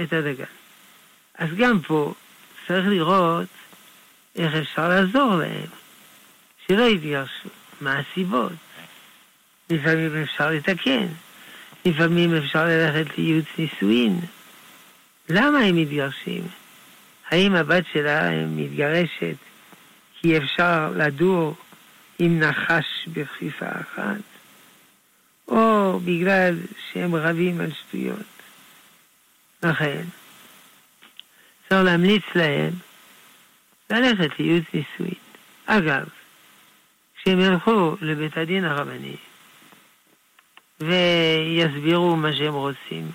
את 0.00 0.12
הדגן. 0.12 0.44
אז 1.38 1.48
גם 1.56 1.80
פה 1.80 2.14
צריך 2.66 2.86
לראות 2.86 3.48
איך 4.36 4.54
אפשר 4.54 4.88
לעזור 4.88 5.36
להם, 5.36 5.66
שלא 6.66 6.82
יתגרשו, 6.82 7.48
מה 7.80 7.98
הסיבות. 7.98 8.52
לפעמים 9.70 10.22
אפשר 10.22 10.50
לתקן, 10.50 11.06
לפעמים 11.84 12.34
אפשר 12.34 12.64
ללכת 12.64 13.18
לייעוץ 13.18 13.46
נישואין. 13.58 14.20
למה 15.28 15.58
הם 15.58 15.76
מתגרשים? 15.76 16.48
האם 17.30 17.54
הבת 17.54 17.84
שלה 17.92 18.30
מתגרשת 18.46 19.36
כי 20.20 20.38
אפשר 20.38 20.92
לדור 20.96 21.54
עם 22.18 22.40
נחש 22.40 23.08
בכפיפה 23.12 23.66
אחת? 23.68 24.20
או 25.48 26.00
בגלל 26.04 26.58
שהם 26.92 27.14
רבים 27.14 27.60
על 27.60 27.70
שטויות. 27.72 28.26
לכן, 29.62 30.02
צריך 31.68 31.84
להמליץ 31.84 32.22
להם 32.34 32.70
ללכת 33.90 34.38
לייעוץ 34.38 34.64
נישואין. 34.74 35.14
אגב, 35.66 36.08
כשהם 37.16 37.40
ילכו 37.40 37.96
לבית 38.00 38.36
הדין 38.36 38.64
הרבני 38.64 39.16
ויסבירו 40.80 42.16
מה 42.16 42.32
שהם 42.32 42.54
רוצים, 42.54 43.10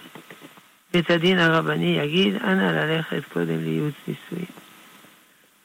בית 0.93 1.09
הדין 1.09 1.39
הרבני 1.39 1.97
יגיד, 1.99 2.35
אנא 2.35 2.71
ללכת 2.71 3.21
קודם 3.33 3.63
לייעוץ 3.63 3.93
נישואין. 4.07 4.45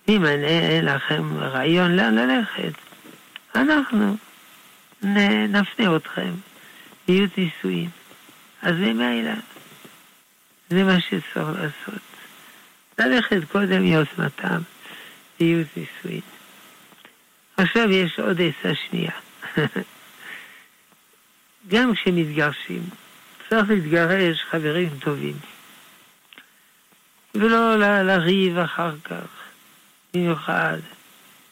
אם 0.09 0.27
אין 0.27 0.85
לכם 0.85 1.39
רעיון 1.39 1.97
לאן 1.97 2.15
ללכת, 2.15 2.73
אנחנו 3.55 4.17
נפנה 5.03 5.97
אתכם, 5.97 6.33
יהיו 7.09 7.27
נישואים. 7.37 7.91
אז 8.63 8.75
ממילא, 8.75 9.33
זה 10.69 10.85
מה 10.85 11.01
שצריך 11.01 11.37
לעשות. 11.37 12.03
ללכת 12.99 13.41
קודם 13.53 13.83
מיוזמתם, 13.83 14.61
יהיו 15.41 15.65
נישואים. 15.77 16.21
עכשיו 17.57 17.91
יש 17.91 18.19
עוד 18.19 18.41
עצה 18.41 18.75
שנייה. 18.75 19.13
גם 21.69 21.95
כשמתגרשים, 21.95 22.83
צריך 23.49 23.71
להתגרש 23.71 24.43
חברים 24.51 24.91
טובים. 25.01 25.37
ולא 27.35 27.77
לריב 28.03 28.59
אחר 28.59 28.93
כך, 29.05 29.27
במיוחד 30.15 30.79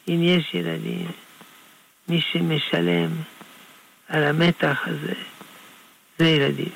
אם 0.07 0.19
יש 0.23 0.53
ילדים. 0.53 1.11
מי 2.07 2.21
שמשלם 2.21 3.09
על 4.09 4.23
המתח 4.23 4.83
הזה 4.85 5.13
זה 6.17 6.27
ילדים. 6.27 6.71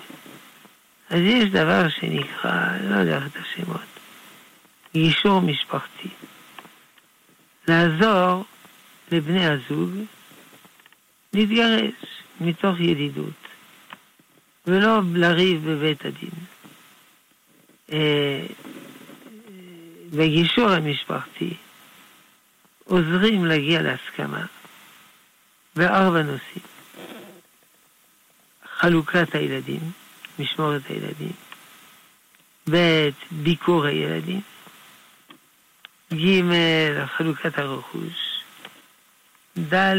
אז 1.09 1.19
יש 1.19 1.49
דבר 1.49 1.89
שנקרא, 1.89 2.77
לא 2.83 2.95
יודע 2.95 3.17
את 3.17 3.35
השמות, 3.35 3.81
גישור 4.93 5.41
משפחתי. 5.41 6.09
לעזור 7.67 8.45
לבני 9.11 9.45
הזוג 9.45 9.89
להתגרש 11.33 11.93
מתוך 12.41 12.79
ידידות, 12.79 13.48
ולא 14.69 14.99
לריב 15.13 15.69
בבית 15.69 16.05
הדין. 16.05 16.29
אה, 17.91 18.45
בגישור 20.13 20.69
המשפחתי 20.69 21.53
עוזרים 22.83 23.45
להגיע 23.45 23.81
להסכמה 23.81 24.45
בארבע 25.75 26.21
נושאים. 26.21 26.63
חלוקת 28.77 29.35
הילדים, 29.35 29.79
משמורת 30.39 30.81
הילדים, 30.89 31.31
ב' 32.71 33.09
ביקור 33.31 33.85
הילדים, 33.85 34.41
ג' 36.13 36.41
חלוקת 37.05 37.57
הרכוש, 37.59 38.43
ד' 39.73 39.95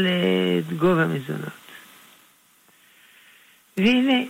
גובה 0.77 1.05
מזונות. 1.05 1.61
והנה, 3.77 4.21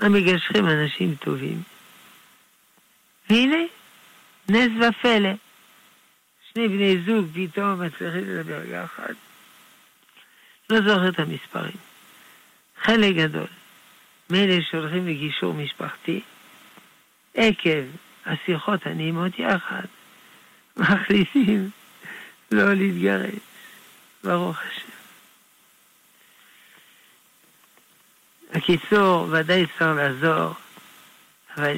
המגשרים 0.00 0.68
אנשים 0.68 1.14
טובים. 1.14 1.62
והנה, 3.30 3.64
נס 4.48 4.70
ופלא. 4.80 5.30
שני 6.52 6.68
בני 6.68 6.98
זוג 7.06 7.26
פתאום 7.34 7.82
מצליחים 7.82 8.24
לדבר 8.28 8.62
יחד. 8.64 9.14
לא 10.70 10.80
זוכר 10.80 11.08
את 11.08 11.18
המספרים. 11.18 11.76
חלק 12.82 13.16
גדול 13.16 13.46
מאלה 14.30 14.58
שהולכים 14.70 15.06
לגישור 15.06 15.54
משפחתי, 15.54 16.20
עקב 17.34 17.84
השיחות 18.26 18.86
הנעימות 18.86 19.38
יחד, 19.38 19.84
מחליטים 20.76 21.70
לא 22.50 22.74
להתגרש, 22.74 23.34
ברוך 24.24 24.58
השם. 24.60 24.99
הקיצור, 28.52 29.28
ודאי 29.30 29.66
צריך 29.66 29.82
לעזור, 29.82 30.54
אבל 31.56 31.76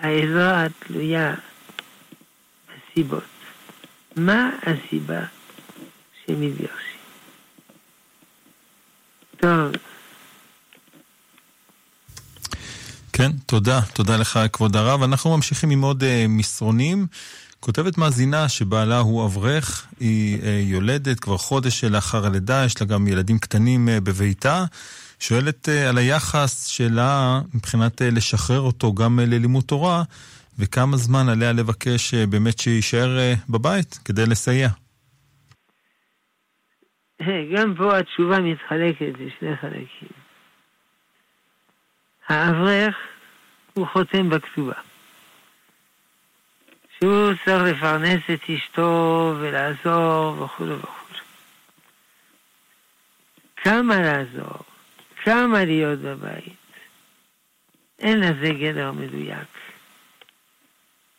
העזרה 0.00 0.66
תלויה 0.78 1.34
בסיבות. 2.68 3.24
מה 4.16 4.50
הסיבה 4.62 5.20
שמתגרשים? 6.26 6.92
טוב. 9.40 9.72
כן, 13.12 13.32
תודה. 13.46 13.80
תודה 13.92 14.16
לך, 14.16 14.40
כבוד 14.52 14.76
הרב. 14.76 15.02
אנחנו 15.02 15.36
ממשיכים 15.36 15.70
עם 15.70 15.82
עוד 15.82 16.02
uh, 16.02 16.06
מסרונים. 16.28 17.06
כותבת 17.60 17.98
מאזינה 17.98 18.48
שבעלה 18.48 18.98
הוא 18.98 19.26
אברך, 19.26 19.86
היא 20.00 20.38
uh, 20.38 20.44
יולדת 20.46 21.20
כבר 21.20 21.36
חודש 21.36 21.84
לאחר 21.84 22.26
הלידה, 22.26 22.64
יש 22.66 22.80
לה 22.80 22.86
גם 22.86 23.08
ילדים 23.08 23.38
קטנים 23.38 23.88
uh, 23.88 24.00
בביתה. 24.00 24.64
שואלת 25.22 25.68
uh, 25.68 25.88
על 25.88 25.98
היחס 25.98 26.66
שלה 26.66 27.40
מבחינת 27.54 28.02
uh, 28.02 28.04
לשחרר 28.04 28.60
אותו 28.60 28.94
גם 28.94 29.18
uh, 29.18 29.22
ללימוד 29.22 29.64
תורה, 29.64 30.02
וכמה 30.58 30.96
זמן 30.96 31.28
עליה 31.28 31.52
לבקש 31.52 32.14
באמת 32.14 32.58
שיישאר 32.58 33.08
בבית 33.48 33.98
כדי 34.04 34.26
לסייע. 34.26 34.68
גם 37.56 37.74
פה 37.76 37.98
התשובה 37.98 38.38
מתחלקת 38.40 39.12
לשני 39.18 39.56
חלקים. 39.56 40.08
האברך 42.28 42.96
הוא 43.74 43.86
חותם 43.92 44.30
בכתובה. 44.30 44.74
שהוא 46.98 47.32
צריך 47.44 47.76
לפרנס 47.76 48.22
את 48.34 48.50
אשתו 48.50 49.34
ולעזור 49.40 50.42
וכו' 50.42 50.64
וכו'. 50.68 51.14
כמה 53.56 54.00
לעזור, 54.00 54.71
כמה 55.24 55.64
להיות 55.64 55.98
בבית, 55.98 56.56
אין 57.98 58.20
לזה 58.20 58.48
גדר 58.60 58.92
מדויק. 58.92 59.48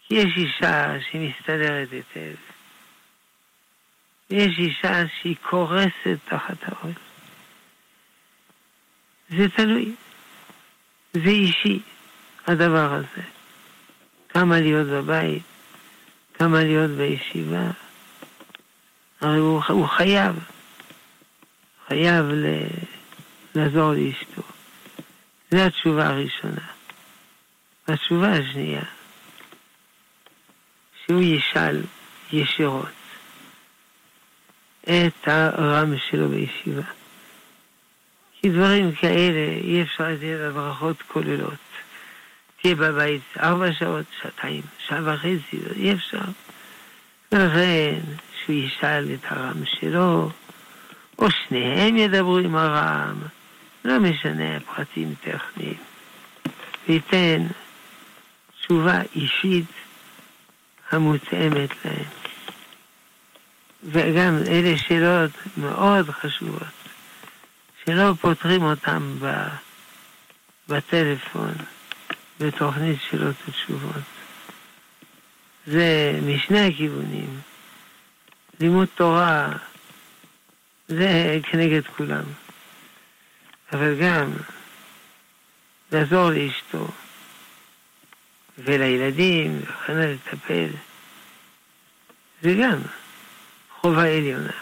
כי 0.07 0.15
יש 0.15 0.37
אישה 0.37 0.95
שמסתדרת 1.11 1.87
היטב, 1.91 2.35
ויש 4.29 4.59
אישה 4.59 5.03
שהיא 5.21 5.35
קורסת 5.41 6.17
תחת 6.25 6.57
העול. 6.61 6.93
זה 9.29 9.49
תלוי. 9.49 9.95
זה 11.13 11.29
אישי, 11.29 11.79
הדבר 12.47 12.93
הזה. 12.93 13.27
כמה 14.29 14.59
להיות 14.59 14.87
בבית, 14.87 15.43
כמה 16.33 16.63
להיות 16.63 16.91
בישיבה. 16.91 17.71
הרי 19.21 19.37
הוא, 19.37 19.61
הוא 19.69 19.87
חייב, 19.87 20.35
חייב 21.87 22.25
ל, 22.25 22.45
לעזור 23.55 23.93
לאשתו. 23.93 24.41
זו 25.51 25.59
התשובה 25.59 26.07
הראשונה. 26.07 26.61
והתשובה 27.87 28.33
השנייה, 28.33 28.83
שהוא 31.05 31.21
ישאל 31.21 31.81
ישירות 32.31 32.87
את 34.83 35.27
הרם 35.27 35.93
שלו 36.09 36.29
בישיבה. 36.29 36.83
כי 38.41 38.49
דברים 38.49 38.91
כאלה 38.91 39.51
אי 39.63 39.81
אפשר 39.81 40.03
לתת 40.09 40.39
הדרכות 40.39 41.01
כוללות. 41.01 41.53
תהיה 42.61 42.75
בבית 42.75 43.21
ארבע 43.39 43.73
שעות, 43.73 44.05
שעתיים, 44.21 44.61
שעה 44.87 44.99
וחצי, 45.03 45.59
אי 45.75 45.93
אפשר. 45.93 46.21
ולכן 47.31 47.99
שהוא 48.45 48.55
ישאל 48.55 49.07
את 49.13 49.31
הרם 49.31 49.65
שלו, 49.65 50.31
או 51.19 51.27
שניהם 51.31 51.97
ידברו 51.97 52.37
עם 52.37 52.55
הרם, 52.55 53.15
לא 53.85 53.99
משנה 53.99 54.59
פרטים 54.59 55.13
טכניים, 55.21 55.77
וייתן 56.87 57.47
תשובה 58.59 59.01
אישית 59.15 59.65
המותאמת 60.91 61.69
להם. 61.85 62.05
וגם 63.83 64.37
אלה 64.47 64.77
שאלות 64.77 65.31
מאוד 65.57 66.09
חשובות, 66.09 66.63
שלא 67.85 68.13
פותרים 68.21 68.63
אותן 68.63 69.15
בטלפון, 70.69 71.53
בתוכנית 72.39 72.99
שאלות 73.09 73.35
ותשובות. 73.47 74.03
זה 75.67 76.19
משני 76.25 76.67
הכיוונים. 76.67 77.39
לימוד 78.59 78.87
תורה 78.95 79.53
זה 80.87 81.39
כנגד 81.43 81.87
כולם. 81.97 82.23
אבל 83.73 83.95
גם 84.01 84.33
לעזור 85.91 86.29
לאשתו 86.29 86.87
ולילדים 88.57 89.61
וכן 89.63 89.97
לטפל, 89.97 90.69
זה 92.41 92.53
גם. 92.61 92.79
חובה 93.81 94.17
עליונה. 94.17 94.53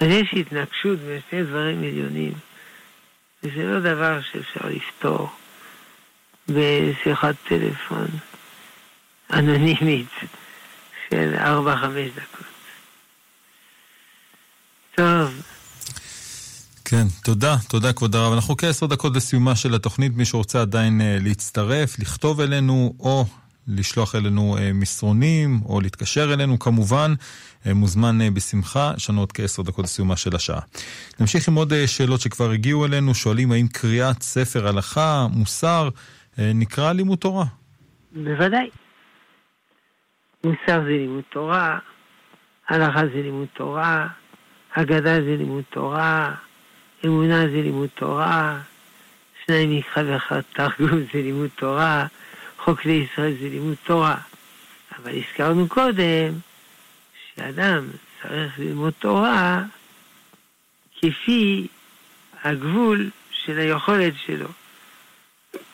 אז 0.00 0.08
יש 0.08 0.34
התנגשות 0.36 0.98
בין 0.98 1.20
שני 1.30 1.42
דברים 1.42 1.78
עליונים, 1.78 2.32
וזה 3.42 3.64
לא 3.64 3.80
דבר 3.80 4.20
שאפשר 4.22 4.68
לפתור 4.68 5.30
בשיחת 6.48 7.34
טלפון 7.48 8.06
אנונימית 9.32 10.08
של 11.10 11.34
ארבע-חמש 11.34 12.10
דקות. 12.14 12.46
טוב. 14.94 15.57
כן, 16.90 17.04
תודה, 17.24 17.54
תודה 17.70 17.92
כבוד 17.92 18.14
הרב. 18.14 18.32
אנחנו 18.32 18.56
כעשר 18.56 18.86
דקות 18.86 19.16
לסיומה 19.16 19.56
של 19.56 19.74
התוכנית, 19.74 20.16
מי 20.16 20.24
שרוצה 20.24 20.60
עדיין 20.62 21.00
uh, 21.00 21.24
להצטרף, 21.24 21.98
לכתוב 21.98 22.40
אלינו 22.40 22.94
או 23.00 23.24
לשלוח 23.66 24.14
אלינו 24.14 24.56
מסרונים 24.74 25.60
או 25.64 25.80
להתקשר 25.80 26.34
אלינו 26.34 26.58
כמובן, 26.58 27.12
מוזמן 27.66 28.34
בשמחה, 28.34 28.92
יש 28.96 29.10
לנו 29.10 29.20
עוד 29.20 29.32
כעשר 29.32 29.62
דקות 29.62 29.84
לסיומה 29.84 30.16
של 30.16 30.36
השעה. 30.36 30.60
נמשיך 31.20 31.48
עם 31.48 31.54
עוד 31.54 31.72
שאלות 31.86 32.20
שכבר 32.20 32.50
הגיעו 32.50 32.86
אלינו, 32.86 33.14
שואלים 33.14 33.52
האם 33.52 33.66
קריאת 33.72 34.22
ספר 34.22 34.68
הלכה, 34.68 35.26
מוסר, 35.30 35.88
נקרא 36.38 36.92
לימוד 36.92 37.18
תורה? 37.18 37.44
בוודאי. 38.12 38.70
מוסר 40.44 40.80
זה 40.84 40.88
לימוד 40.88 41.24
תורה, 41.32 41.78
הלכה 42.68 43.00
זה 43.00 43.22
לימוד 43.22 43.48
תורה, 43.56 44.06
הגדה 44.76 45.14
זה 45.14 45.36
לימוד 45.38 45.64
תורה, 45.70 46.34
אמונה 47.04 47.48
זה 47.48 47.62
לימוד 47.62 47.88
תורה, 47.94 48.60
שניים 49.44 49.78
מקרא 49.78 50.02
ואחד 50.06 50.40
תרגום 50.52 51.00
זה 51.12 51.22
לימוד 51.22 51.50
תורה, 51.54 52.06
חוק 52.58 52.84
לישראל 52.84 53.34
זה 53.40 53.48
לימוד 53.48 53.76
תורה. 53.84 54.16
אבל 54.98 55.12
הזכרנו 55.18 55.68
קודם 55.68 56.34
שאדם 57.34 57.86
צריך 58.22 58.58
ללמוד 58.58 58.92
תורה 58.98 59.62
כפי 61.00 61.66
הגבול 62.42 63.10
של 63.30 63.58
היכולת 63.58 64.14
שלו. 64.26 64.48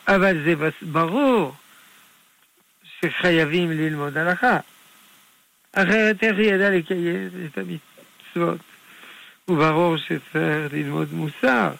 אבל 0.07 0.43
זה 0.43 0.53
ברור 0.81 1.55
שחייבים 2.99 3.71
ללמוד 3.71 4.17
הלכה. 4.17 4.57
אחרת 5.71 6.23
איך 6.23 6.39
ידע 6.39 6.69
לקיים 6.69 7.29
את 7.45 7.57
המצוות? 7.57 8.74
וברור 9.49 9.97
שצריך 9.97 10.73
ללמוד 10.73 11.13
מוסר. 11.13 11.71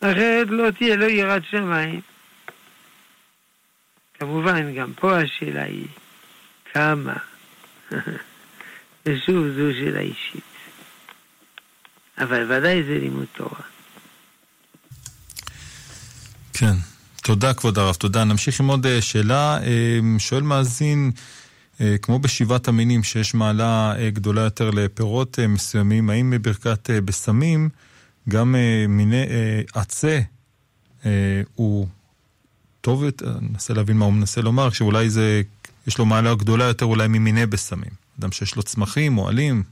אחרת 0.00 0.46
לא 0.50 0.70
תהיה 0.70 0.96
לו 0.96 1.08
יראת 1.08 1.42
שמיים. 1.50 2.00
כמובן, 4.14 4.74
גם 4.74 4.92
פה 4.94 5.18
השאלה 5.18 5.62
היא 5.62 5.86
כמה. 6.72 7.14
ושוב, 9.06 9.46
זו 9.56 9.72
שאלה 9.78 10.00
אישית. 10.00 10.42
אבל 12.18 12.52
ודאי 12.52 12.82
זה 12.82 12.98
לימוד 12.98 13.26
תורה. 13.32 13.60
כן. 16.52 16.74
תודה, 17.22 17.54
כבוד 17.54 17.78
הרב, 17.78 17.94
תודה. 17.94 18.24
נמשיך 18.24 18.60
עם 18.60 18.66
עוד 18.66 18.86
אה, 18.86 19.02
שאלה. 19.02 19.58
אה, 19.62 19.98
שואל 20.18 20.42
מאזין, 20.42 21.12
כמו 22.02 22.18
בשבעת 22.18 22.68
המינים, 22.68 23.02
שיש 23.02 23.34
מעלה 23.34 23.94
גדולה 24.08 24.40
יותר 24.40 24.70
לפירות 24.70 25.38
מסוימים, 25.48 26.10
האם 26.10 26.30
בברכת 26.30 26.90
בשמים 26.90 27.68
גם 28.28 28.54
מיני 28.88 29.24
עצה 29.74 30.20
הוא 31.54 31.86
טוב 32.80 33.04
יותר? 33.04 33.38
אני 33.38 33.48
מנסה 33.48 33.74
להבין 33.74 33.96
מה 33.96 34.04
הוא 34.04 34.12
מנסה 34.12 34.40
לומר, 34.40 34.70
שאולי 34.70 35.10
זה, 35.10 35.42
יש 35.86 35.98
לו 35.98 36.06
מעלה 36.06 36.34
גדולה 36.34 36.64
יותר 36.64 36.86
אולי 36.86 37.08
ממיני 37.08 37.46
בשמים. 37.46 37.90
אדם 38.20 38.32
שיש 38.32 38.56
לו 38.56 38.62
צמחים, 38.62 39.18
אוהלים. 39.18 39.62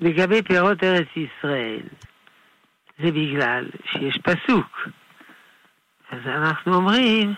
לגבי 0.00 0.42
פירות 0.42 0.84
ארץ 0.84 1.08
ישראל, 1.16 1.82
זה 3.02 3.10
בגלל 3.10 3.70
שיש 3.92 4.18
פסוק. 4.22 4.88
אז 6.10 6.20
אנחנו 6.26 6.74
אומרים 6.74 7.34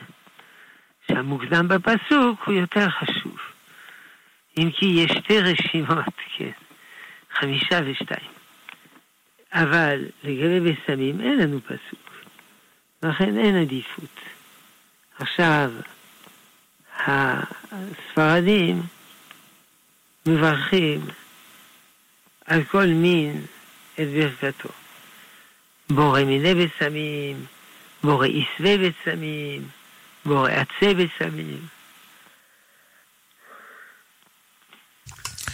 שהמוקדם 1.09 1.69
בפסוק 1.69 2.41
הוא 2.47 2.55
יותר 2.55 2.89
חשוב. 2.91 3.37
אם 4.59 4.70
כי 4.70 4.86
יש 4.86 5.11
שתי 5.11 5.40
רשימות, 5.40 6.05
כן, 6.36 6.50
חמישה 7.30 7.80
ושתיים. 7.84 8.30
אבל 9.53 10.05
לגבי 10.24 10.61
בסמים 10.61 11.20
אין 11.20 11.38
לנו 11.38 11.61
פסוק, 11.61 12.11
לכן 13.03 13.38
אין 13.38 13.57
עדיפות. 13.57 14.20
עכשיו, 15.18 15.70
הספרדים 17.70 18.82
מברכים 20.26 21.00
על 22.46 22.64
כל 22.64 22.86
מין 22.86 23.44
את 23.94 24.09
ברכתו. 24.09 24.68
בורא 25.90 26.20
מיני 26.20 26.55
בסמים, 26.55 27.44
בורא 28.05 28.26
עשווה 28.26 28.76
בסמים, 28.78 29.68
בורא 30.24 30.50
עצה 30.50 30.94
בסמים. 30.94 31.66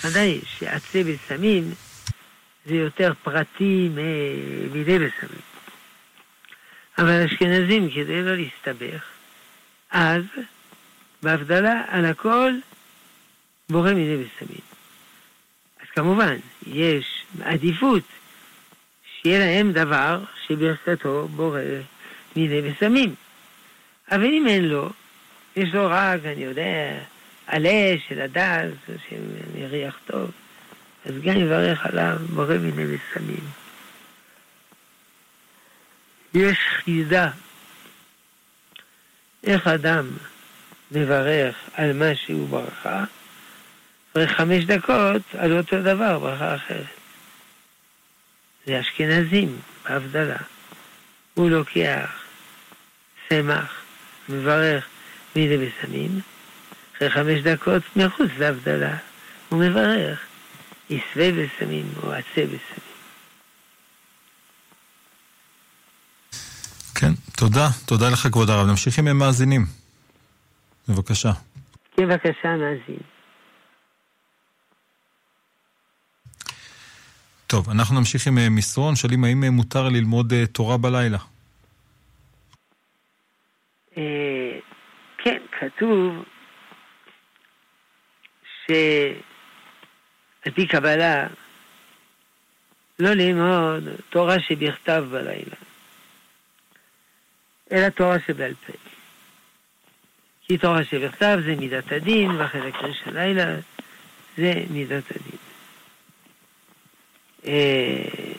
ודאי 0.04 0.40
שעצה 0.58 1.02
בסמים 1.04 1.74
זה 2.66 2.74
יותר 2.74 3.12
פרטי 3.22 3.88
ממיני 3.92 4.98
בסמים. 4.98 5.42
אבל 6.98 7.24
אשכנזים, 7.24 7.90
כדי 7.90 8.22
לא 8.22 8.36
להסתבך, 8.36 9.04
אז 9.90 10.22
בהבדלה 11.22 11.82
על 11.88 12.04
הכל 12.04 12.52
בורא 13.70 13.92
מיני 13.92 14.16
בסמים. 14.16 14.60
אז 15.80 15.86
כמובן, 15.94 16.36
יש 16.66 17.24
עדיפות 17.42 18.02
שיהיה 19.04 19.38
להם 19.38 19.72
דבר 19.72 20.20
שברכתו 20.46 21.28
בורא 21.28 21.60
מיני 22.36 22.60
וסמים. 22.70 23.14
אבל 24.10 24.24
אם 24.24 24.46
אין 24.48 24.64
לו, 24.64 24.90
יש 25.56 25.74
לו 25.74 25.86
רק, 25.90 26.20
אני 26.24 26.44
יודע, 26.44 26.98
עלה 27.48 27.94
של 28.08 28.20
הדס, 28.20 28.74
שמריח 29.08 29.98
טוב, 30.06 30.30
אז 31.04 31.12
גם 31.22 31.36
יברך 31.36 31.86
עליו 31.86 32.16
בורא 32.34 32.54
מיני 32.54 32.84
וסמים. 32.84 33.44
יש 36.34 36.58
חידה 36.84 37.30
איך 39.44 39.66
אדם 39.66 40.06
מברך 40.92 41.56
על 41.74 41.92
מה 41.92 42.14
שהוא 42.14 42.48
ברכה, 42.48 43.04
וחמש 44.14 44.64
דקות 44.64 45.22
על 45.38 45.58
אותו 45.58 45.82
דבר, 45.82 46.18
ברכה 46.18 46.54
אחרת. 46.54 46.86
זה 48.66 48.80
אשכנזים 48.80 49.56
בהבדלה. 49.84 50.38
הוא 51.34 51.50
לוקח 51.50 52.22
צמח, 53.28 53.82
מברך 54.28 54.86
מידי 55.36 55.56
בסמים, 55.56 56.20
אחרי 56.98 57.10
חמש 57.10 57.40
דקות 57.42 57.82
מחוץ 57.96 58.30
להבדלה, 58.38 58.96
הוא 59.48 59.60
מברך 59.60 60.26
יסווה 60.90 61.32
בסמים 61.32 61.86
או 62.02 62.12
עצה 62.12 62.26
בסמים. 62.34 62.88
כן, 66.94 67.12
תודה. 67.36 67.68
תודה 67.86 68.10
לך, 68.10 68.28
כבוד 68.32 68.50
הרב. 68.50 68.66
נמשיך 68.66 68.98
עם 68.98 69.18
מאזינים. 69.18 69.66
בבקשה. 70.88 71.32
כן, 71.96 72.08
בבקשה, 72.08 72.48
מאזין. 72.56 73.00
טוב, 77.46 77.70
אנחנו 77.70 77.98
נמשיך 77.98 78.26
עם 78.26 78.38
אה, 78.38 78.48
מסרון, 78.48 78.96
שואלים 78.96 79.24
האם 79.24 79.44
אה, 79.44 79.50
מותר 79.50 79.88
ללמוד 79.88 80.32
אה, 80.32 80.46
תורה 80.46 80.76
בלילה. 80.76 81.18
כן, 85.24 85.38
כתוב 85.60 86.24
שעל 88.68 90.52
פי 90.54 90.66
קבלה 90.66 91.26
לא 92.98 93.10
ללמוד 93.10 93.88
תורה 94.10 94.40
שבכתב 94.40 95.04
בלילה, 95.10 95.56
אלא 97.72 97.88
תורה 97.88 98.16
שבעל 98.26 98.54
פה. 98.66 98.72
כי 100.42 100.58
תורה 100.58 100.84
שבכתב 100.84 101.38
זה 101.44 101.56
מידת 101.56 101.92
הדין, 101.92 102.30
והחלק 102.30 102.74
ראשון 102.74 103.14
לילה 103.14 103.56
זה 104.36 104.52
מידת 104.70 105.04
הדין. 105.10 105.38
אה, 107.46 108.32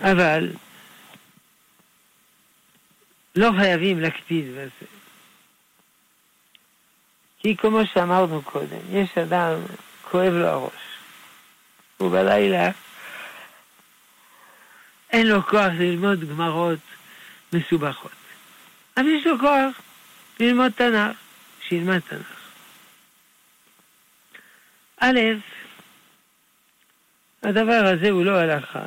אבל 0.00 0.50
לא 3.36 3.50
חייבים 3.58 4.00
להקפיד 4.00 4.44
בזה. 4.50 4.95
כי 7.46 7.56
כמו 7.56 7.80
שאמרנו 7.94 8.42
קודם, 8.42 8.78
יש 8.90 9.18
אדם, 9.18 9.54
כואב 10.02 10.32
לו 10.32 10.46
הראש. 10.46 10.72
ובלילה 12.00 12.70
אין 15.10 15.26
לו 15.26 15.42
כוח 15.42 15.72
ללמוד 15.78 16.28
גמרות 16.28 16.78
מסובכות. 17.52 18.10
אבל 18.96 19.06
יש 19.06 19.26
לו 19.26 19.38
כוח 19.38 19.80
ללמוד 20.40 20.72
תנ"ך, 20.72 21.16
שילמד 21.68 21.98
תנ"ך. 21.98 22.50
א', 25.00 25.20
הדבר 27.42 27.82
הזה 27.92 28.10
הוא 28.10 28.24
לא 28.24 28.38
הלכה. 28.38 28.84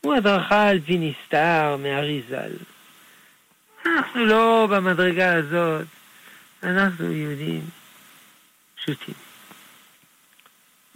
הוא 0.00 0.14
הדרכה 0.14 0.68
על 0.68 0.80
פי 0.80 0.98
נסתר 0.98 1.76
מאריזל. 1.78 2.52
אנחנו 3.86 4.24
לא 4.24 4.68
במדרגה 4.70 5.34
הזאת, 5.34 5.86
אנחנו 6.62 7.12
יהודים 7.12 7.70
פשוטים. 8.76 9.14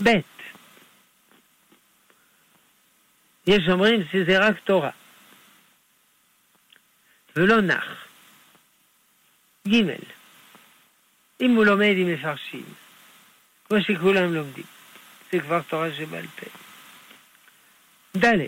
ב', 0.03 0.11
יש 3.47 3.69
אומרים 3.69 4.05
שזה 4.13 4.39
רק 4.39 4.59
תורה, 4.65 4.91
ולא 7.37 7.61
נח. 7.61 8.07
ג', 9.69 9.73
אם 11.41 11.51
הוא 11.57 11.65
לומד 11.65 11.95
עם 11.97 12.13
מפרשים, 12.13 12.65
כמו 13.65 13.79
שכולם 13.81 14.35
לומדים, 14.35 14.65
זה 15.33 15.41
כבר 15.41 15.63
תורה 15.63 15.93
שבעל 15.93 16.27
פה. 16.27 16.47
ד', 18.17 18.47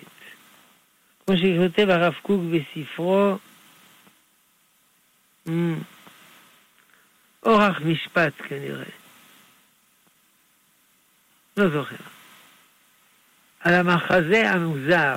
כמו 1.27 1.37
שכותב 1.37 1.91
הרב 1.91 2.15
קוק 2.23 2.41
בספרו, 2.53 3.39
אורח 7.45 7.77
משפט 7.81 8.33
כנראה. 8.49 8.85
לא 11.57 11.71
זוכר. 11.71 11.97
על 13.61 13.75
המחזה 13.75 14.51
המוזר, 14.51 15.17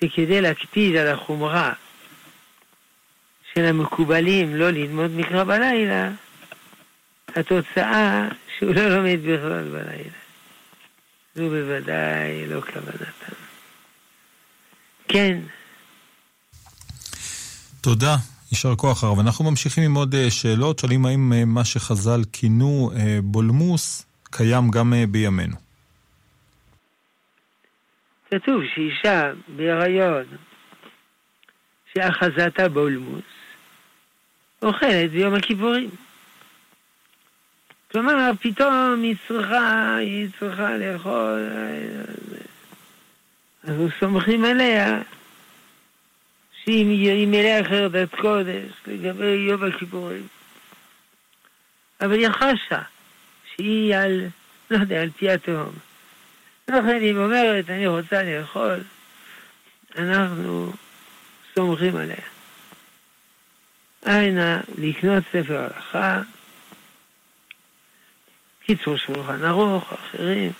שכדי 0.00 0.40
להקפיד 0.40 0.96
על 0.96 1.08
החומרה 1.08 1.72
של 3.54 3.64
המקובלים 3.64 4.56
לא 4.56 4.70
ללמוד 4.70 5.10
מקרא 5.10 5.44
בלילה, 5.44 6.10
התוצאה 7.36 8.28
שהוא 8.58 8.74
לא 8.74 8.88
לומד 8.88 9.18
בכלל 9.22 9.68
בלילה. 9.68 10.20
זו 11.34 11.48
בוודאי 11.48 12.46
לא 12.46 12.60
כוונתם. 12.60 13.34
כן. 15.08 15.38
תודה. 17.80 18.16
יישר 18.52 18.76
כוח 18.76 19.04
הרב. 19.04 19.18
אנחנו 19.18 19.44
ממשיכים 19.44 19.84
עם 19.84 19.94
עוד 19.94 20.14
אה, 20.14 20.30
שאלות, 20.30 20.78
שואלים 20.78 21.06
האם 21.06 21.32
אה, 21.32 21.44
מה 21.44 21.64
שחז"ל 21.64 22.20
כינו 22.32 22.90
אה, 22.96 23.18
בולמוס 23.22 24.06
קיים 24.30 24.70
גם 24.70 24.92
בימינו. 25.10 25.56
כתוב 28.30 28.62
שאישה 28.74 29.32
בהיריון 29.56 30.24
שאחזתה 31.94 32.68
בולמוס 32.68 33.24
אוכלת 34.62 35.10
ביום 35.10 35.34
הכיפורים. 35.34 35.90
כלומר, 37.92 38.30
פתאום 38.40 39.00
היא 39.02 39.16
צריכה, 39.28 39.96
היא 39.96 40.28
צריכה 40.38 40.76
לאכול, 40.76 41.48
אז 43.64 43.74
סומכים 44.00 44.44
עליה 44.44 45.00
שהיא 46.64 47.26
מלאה 47.26 47.64
חרדת 47.64 48.14
קודש 48.14 48.72
לגבי 48.86 49.24
יום 49.24 49.64
הכיפורים. 49.64 50.26
אבל 52.00 52.12
היא 52.12 52.28
חשה 52.28 52.82
שהיא 53.54 53.96
על, 53.96 54.26
לא 54.70 54.78
יודע, 54.78 55.02
על 55.02 55.10
פי 55.10 55.30
התהום. 55.30 55.72
לכן 56.68 56.98
היא 57.00 57.16
אומרת, 57.16 57.70
אני 57.70 57.86
רוצה 57.86 58.22
לאכול, 58.22 58.80
אנחנו 59.98 60.72
סומכים 61.54 61.96
עליה. 61.96 62.16
איינה 64.06 64.60
לקנות 64.78 65.24
ספר 65.32 65.58
הלכה, 65.58 66.22
קיצור 68.66 68.96
שולחן 68.96 69.44
ארוך, 69.44 69.92
אחרים, 69.92 70.52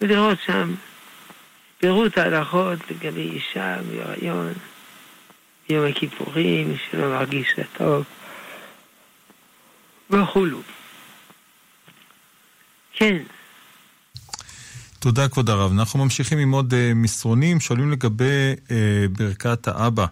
ולראות 0.00 0.38
שם 0.46 0.74
פירוט 1.78 2.18
ההלכות 2.18 2.78
לגבי 2.90 3.30
אישה 3.30 3.76
בהיריון, 3.82 4.52
ביום 5.68 5.86
הכיפורים, 5.86 6.76
שלא 6.90 7.08
מרגיש 7.08 7.54
לטוב, 7.58 8.04
וכולו. 10.10 10.60
כן. 12.92 13.16
תודה, 14.98 15.28
כבוד 15.28 15.50
הרב. 15.50 15.72
אנחנו 15.72 16.04
ממשיכים 16.04 16.38
עם 16.38 16.50
עוד 16.50 16.72
uh, 16.72 16.76
מסרונים, 16.94 17.60
שואלים 17.60 17.92
לגבי 17.92 18.54
uh, 18.66 18.70
ברכת 19.12 19.68
האבא. 19.68 20.06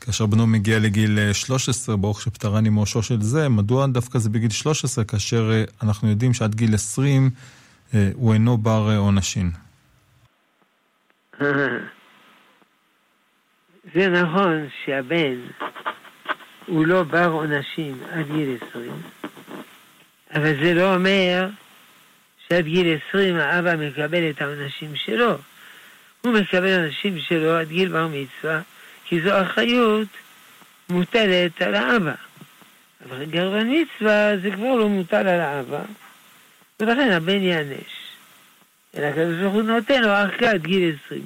כאשר 0.00 0.26
בנו 0.26 0.46
מגיע 0.46 0.78
לגיל 0.78 1.32
13, 1.32 1.94
אה, 1.94 2.00
ברוך 2.00 2.22
שפטרני 2.22 2.68
מאושו 2.68 3.02
של 3.02 3.22
זה, 3.22 3.48
מדוע 3.48 3.86
דווקא 3.86 4.18
זה 4.18 4.30
בגיל 4.30 4.50
13, 4.50 5.04
כאשר 5.04 5.50
uh, 5.50 5.70
אנחנו 5.82 6.10
יודעים 6.10 6.34
שעד 6.34 6.54
גיל 6.54 6.74
20 6.74 7.30
uh, 7.90 7.94
הוא 8.14 8.34
אינו 8.34 8.58
בר 8.58 8.96
עונשין? 8.98 9.50
זה 13.94 14.08
נכון 14.08 14.68
שהבן 14.84 15.36
הוא 16.66 16.86
לא 16.86 17.02
בר 17.02 17.26
עונשים 17.26 18.00
עד 18.12 18.26
גיל 18.32 18.56
20, 18.70 18.92
אבל 20.34 20.54
זה 20.62 20.74
לא 20.74 20.94
אומר 20.94 21.48
שעד 22.48 22.64
גיל 22.64 22.98
20 23.08 23.36
האבא 23.36 23.76
מקבל 23.76 24.30
את 24.30 24.42
העונשים 24.42 24.96
שלו. 24.96 25.38
הוא 26.20 26.32
מקבל 26.32 26.80
עונשים 26.80 27.18
שלו 27.18 27.56
עד 27.56 27.68
גיל 27.68 27.88
בר 27.88 28.08
מצווה, 28.08 28.60
כי 29.04 29.20
זו 29.20 29.42
אחריות 29.42 30.08
מוטלת 30.88 31.62
על 31.62 31.74
האבא. 31.74 32.14
אבל 33.06 33.24
גרבן 33.24 33.68
מצווה 33.70 34.36
זה 34.42 34.50
כבר 34.50 34.74
לא 34.74 34.88
מוטל 34.88 35.28
על 35.28 35.40
האבא, 35.40 35.82
ולכן 36.80 37.10
הבן 37.10 37.42
ייענש. 37.42 38.08
אלא 38.96 39.06
הקדוש 39.06 39.36
ברוך 39.40 39.54
הוא 39.54 39.62
נותן 39.62 40.02
לו 40.02 40.08
ארכה 40.08 40.50
עד 40.50 40.62
גיל 40.62 40.94
20. 41.06 41.22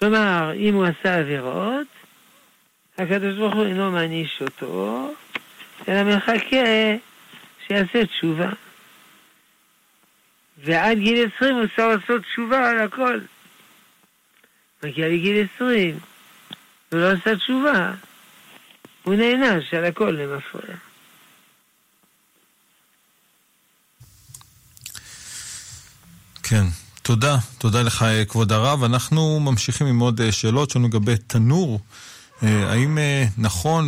כלומר, 0.00 0.52
אם 0.56 0.74
הוא 0.74 0.84
עשה 0.86 1.18
עבירות, 1.18 1.86
הקדוש 2.98 3.38
ברוך 3.38 3.54
הוא 3.54 3.66
אינו 3.66 3.90
מעניש 3.90 4.42
אותו, 4.42 5.14
אלא 5.88 6.16
מחכה 6.16 6.96
שיעשה 7.66 8.06
תשובה. 8.06 8.50
ועד 10.58 10.98
גיל 10.98 11.28
20 11.36 11.56
הוא 11.56 11.66
צריך 11.66 11.78
לעשות 11.78 12.22
תשובה 12.22 12.70
על 12.70 12.80
הכל. 12.80 13.20
מגיע 14.82 15.08
לגיל 15.08 15.46
20, 15.56 15.98
הוא 16.92 17.00
לא 17.00 17.10
עשה 17.10 17.36
תשובה, 17.36 17.92
הוא 19.02 19.14
נענש 19.14 19.74
על 19.74 19.84
הכל 19.84 20.10
למפריע. 20.10 20.76
כן, 26.42 26.64
תודה, 27.02 27.36
תודה 27.58 27.82
לך 27.82 28.04
כבוד 28.28 28.52
הרב. 28.52 28.84
אנחנו 28.84 29.40
ממשיכים 29.40 29.86
עם 29.86 29.98
עוד 29.98 30.20
אה, 30.20 30.32
שאלות 30.32 30.70
שלנו 30.70 30.88
לגבי 30.88 31.16
תנור. 31.26 31.80
אה, 32.42 32.72
האם 32.72 32.98
אה, 32.98 33.24
נכון 33.38 33.84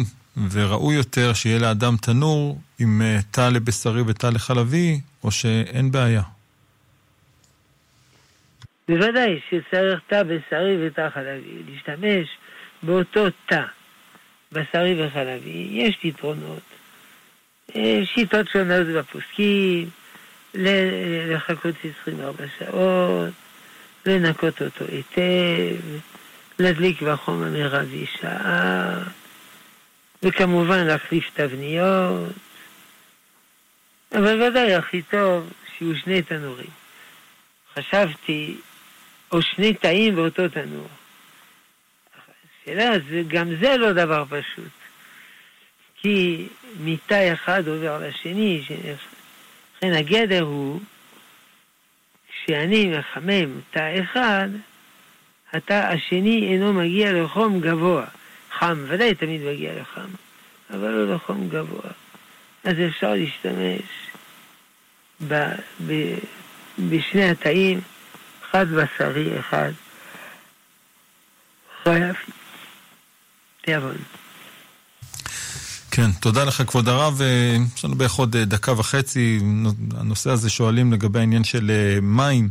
וראוי 0.50 0.94
יותר 0.94 1.32
שיהיה 1.32 1.58
לאדם 1.58 1.96
תנור 1.96 2.60
עם 2.78 3.02
תא 3.30 3.48
לבשרי 3.48 4.02
ותא 4.06 4.26
לחלבי, 4.26 5.00
או 5.24 5.30
שאין 5.30 5.92
בעיה? 5.92 6.22
בוודאי 8.88 9.40
שצריך 9.48 10.00
תא 10.06 10.22
בשרי 10.22 10.86
ותא 10.86 11.08
חלבי. 11.14 11.62
להשתמש 11.68 12.28
באותו 12.82 13.26
תא, 13.46 13.62
בשרי 14.52 15.06
וחלבי, 15.06 15.68
יש 15.72 15.96
פתרונות. 16.02 16.62
שיטות 18.04 18.48
שונות 18.48 18.86
בפוסקים, 18.86 19.88
לחכות 20.54 21.74
24 22.02 22.44
שעות, 22.58 23.32
לנקות 24.06 24.62
אותו 24.62 24.84
היטב, 24.88 25.84
להדליק 26.58 27.02
בחום 27.02 27.42
המרבי 27.42 28.06
שעה, 28.06 28.98
וכמובן 30.22 30.86
להחליף 30.86 31.30
תבניות, 31.34 32.32
אבל 34.14 34.42
ודאי 34.42 34.74
הכי 34.74 35.02
טוב 35.02 35.52
שיהיו 35.78 35.96
שני 35.96 36.22
תנורים. 36.22 36.70
חשבתי, 37.74 38.56
או 39.32 39.42
שני 39.42 39.74
תאים 39.74 40.14
באותו 40.14 40.48
תנור. 40.48 40.88
השאלה, 42.62 42.90
גם 43.28 43.56
זה 43.60 43.76
לא 43.76 43.92
דבר 43.92 44.24
פשוט. 44.28 44.72
כי 45.96 46.46
מתא 46.80 47.32
אחד 47.32 47.68
עובר 47.68 47.98
לשני, 48.08 48.62
לכן 49.82 49.92
הגדר 49.94 50.42
הוא, 50.42 50.80
כשאני 52.28 52.98
מחמם 52.98 53.60
תא 53.70 53.92
אחד, 54.02 54.48
התא 55.52 55.72
השני 55.72 56.48
אינו 56.52 56.72
מגיע 56.72 57.12
לחום 57.12 57.60
גבוה. 57.60 58.04
חם, 58.52 58.84
ודאי 58.88 59.14
תמיד 59.14 59.40
מגיע 59.42 59.80
לחם, 59.80 60.08
אבל 60.70 60.88
לא 60.88 61.14
לחום 61.14 61.48
גבוה. 61.48 61.90
אז 62.64 62.74
אפשר 62.88 63.14
להשתמש 63.14 63.82
ב, 65.28 65.34
ב, 65.86 66.14
בשני 66.78 67.30
התאים, 67.30 67.80
אחד 68.50 68.66
בשרי, 68.68 69.40
אחד 69.40 69.72
חייב 71.82 72.16
תיאבון. 73.60 73.96
כן, 75.94 76.10
תודה 76.20 76.44
לך 76.44 76.62
כבוד 76.66 76.88
הרב. 76.88 77.22
אה, 77.22 77.56
יש 77.76 77.84
לנו 77.84 77.94
בערך 77.94 78.12
עוד 78.12 78.36
אה, 78.36 78.44
דקה 78.44 78.72
וחצי. 78.72 79.40
הנושא 80.00 80.30
הזה 80.30 80.50
שואלים 80.50 80.92
לגבי 80.92 81.18
העניין 81.18 81.44
של 81.44 81.70
אה, 81.70 81.98
מים, 82.02 82.48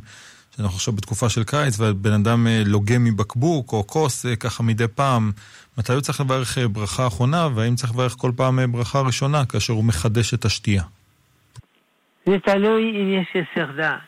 שאנחנו 0.55 0.75
עכשיו 0.75 0.93
בתקופה 0.93 1.29
של 1.29 1.43
קיץ, 1.43 1.79
ובן 1.79 2.13
אדם 2.13 2.47
לוגם 2.65 3.03
מבקבוק 3.03 3.73
או 3.73 3.87
כוס 3.87 4.25
ככה 4.39 4.63
מדי 4.63 4.87
פעם. 4.87 5.31
מתי 5.77 5.93
הוא 5.93 6.01
צריך 6.01 6.21
לברך 6.21 6.57
ברכה 6.71 7.07
אחרונה, 7.07 7.47
והאם 7.55 7.75
צריך 7.75 7.93
לברך 7.93 8.15
כל 8.17 8.31
פעם 8.35 8.71
ברכה 8.71 9.01
ראשונה 9.01 9.45
כאשר 9.45 9.73
הוא 9.73 9.83
מחדש 9.83 10.33
את 10.33 10.45
השתייה? 10.45 10.83
זה 12.25 12.39
תלוי 12.45 12.91
אם 12.91 13.21
יש 13.21 13.27
הסר 13.35 13.71
דעת. 13.71 13.99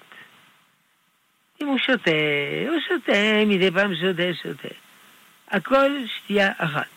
אם 1.62 1.68
הוא 1.68 1.78
שותה, 1.78 2.12
הוא 2.70 2.80
שותה, 2.88 3.46
מדי 3.48 3.72
פעם 3.72 3.92
שותה, 3.96 4.24
שותה. 4.44 4.76
הכל 5.52 5.92
שתייה 6.08 6.52
אחת. 6.58 6.93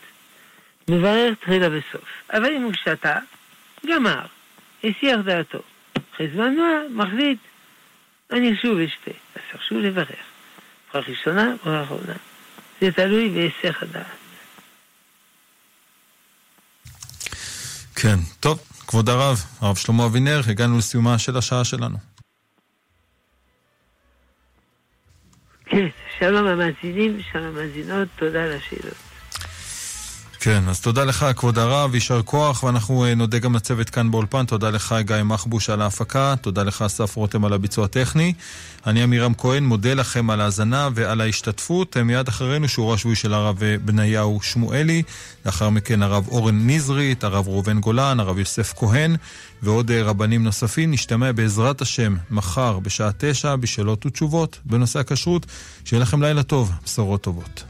מברך 0.90 1.38
תחילה 1.38 1.66
וסוף. 1.70 2.04
אבל 2.30 2.52
אם 2.56 2.62
הוא 2.62 2.72
שתה, 2.72 3.18
גמר, 3.86 4.26
הסיח 4.84 5.20
דעתו. 5.24 5.58
אחרי 6.14 6.28
זמן 6.34 6.56
מה, 6.56 7.04
מחליט, 7.04 7.38
אני 8.32 8.56
שוב 8.62 8.78
אשתה. 8.78 9.10
אז 9.10 9.42
צריך 9.50 9.62
שוב 9.62 9.78
לברך. 9.78 10.10
ברכה 10.94 11.10
ראשונה, 11.10 11.54
ברכה 11.64 11.82
אחרונה. 11.82 12.14
זה 12.80 12.92
תלוי 12.92 13.28
בהיסח 13.28 13.82
הדעת. 13.82 14.06
כן, 17.96 18.16
טוב, 18.40 18.60
כבוד 18.86 19.08
הרב, 19.08 19.38
הרב 19.60 19.76
שלמה 19.76 20.06
אבינר, 20.06 20.40
הגענו 20.48 20.78
לסיומה 20.78 21.18
של 21.18 21.36
השעה 21.36 21.64
שלנו. 21.64 21.98
כן, 25.64 25.86
שלום 26.18 26.46
המאזינים, 26.46 27.20
שלום 27.32 27.44
המאזינות, 27.44 28.08
תודה 28.16 28.44
על 28.44 28.52
השאלות. 28.52 29.05
כן, 30.40 30.68
אז 30.68 30.80
תודה 30.80 31.04
לך, 31.04 31.26
כבוד 31.36 31.58
הרב, 31.58 31.94
יישר 31.94 32.22
כוח, 32.22 32.62
ואנחנו 32.62 33.04
אה, 33.04 33.14
נודה 33.14 33.38
גם 33.38 33.56
לצוות 33.56 33.90
כאן 33.90 34.10
באולפן. 34.10 34.46
תודה 34.46 34.70
לך, 34.70 34.94
גיא 35.00 35.22
מחבוש, 35.24 35.70
על 35.70 35.82
ההפקה, 35.82 36.34
תודה 36.40 36.62
לך, 36.62 36.82
אסף 36.82 37.16
רותם, 37.16 37.44
על 37.44 37.52
הביצוע 37.52 37.84
הטכני. 37.84 38.32
אני 38.86 39.02
עמירם 39.02 39.34
כהן, 39.34 39.64
מודה 39.64 39.94
לכם 39.94 40.30
על 40.30 40.40
ההאזנה 40.40 40.88
ועל 40.94 41.20
ההשתתפות. 41.20 41.96
אה, 41.96 42.02
מיד 42.02 42.28
אחרינו 42.28 42.68
שיעור 42.68 42.94
השבועי 42.94 43.16
של 43.16 43.34
הרב 43.34 43.62
אה, 43.62 43.76
בניהו 43.84 44.40
שמואלי, 44.42 45.02
לאחר 45.46 45.70
מכן 45.70 46.02
הרב 46.02 46.28
אורן 46.28 46.70
נזרית, 46.70 47.24
הרב 47.24 47.48
ראובן 47.48 47.80
גולן, 47.80 48.20
הרב 48.20 48.38
יוסף 48.38 48.74
כהן, 48.76 49.16
ועוד 49.62 49.90
רבנים 49.90 50.44
נוספים. 50.44 50.90
נשתמע 50.90 51.32
בעזרת 51.32 51.80
השם 51.80 52.16
מחר 52.30 52.78
בשעה 52.78 53.10
תשע 53.18 53.56
בשאלות 53.56 54.06
ותשובות 54.06 54.58
בנושא 54.64 54.98
הכשרות. 54.98 55.46
שיהיה 55.84 56.02
לכם 56.02 56.22
לילה 56.22 56.42
טוב, 56.42 56.72
בשורות 56.84 57.22
טובות. 57.22 57.64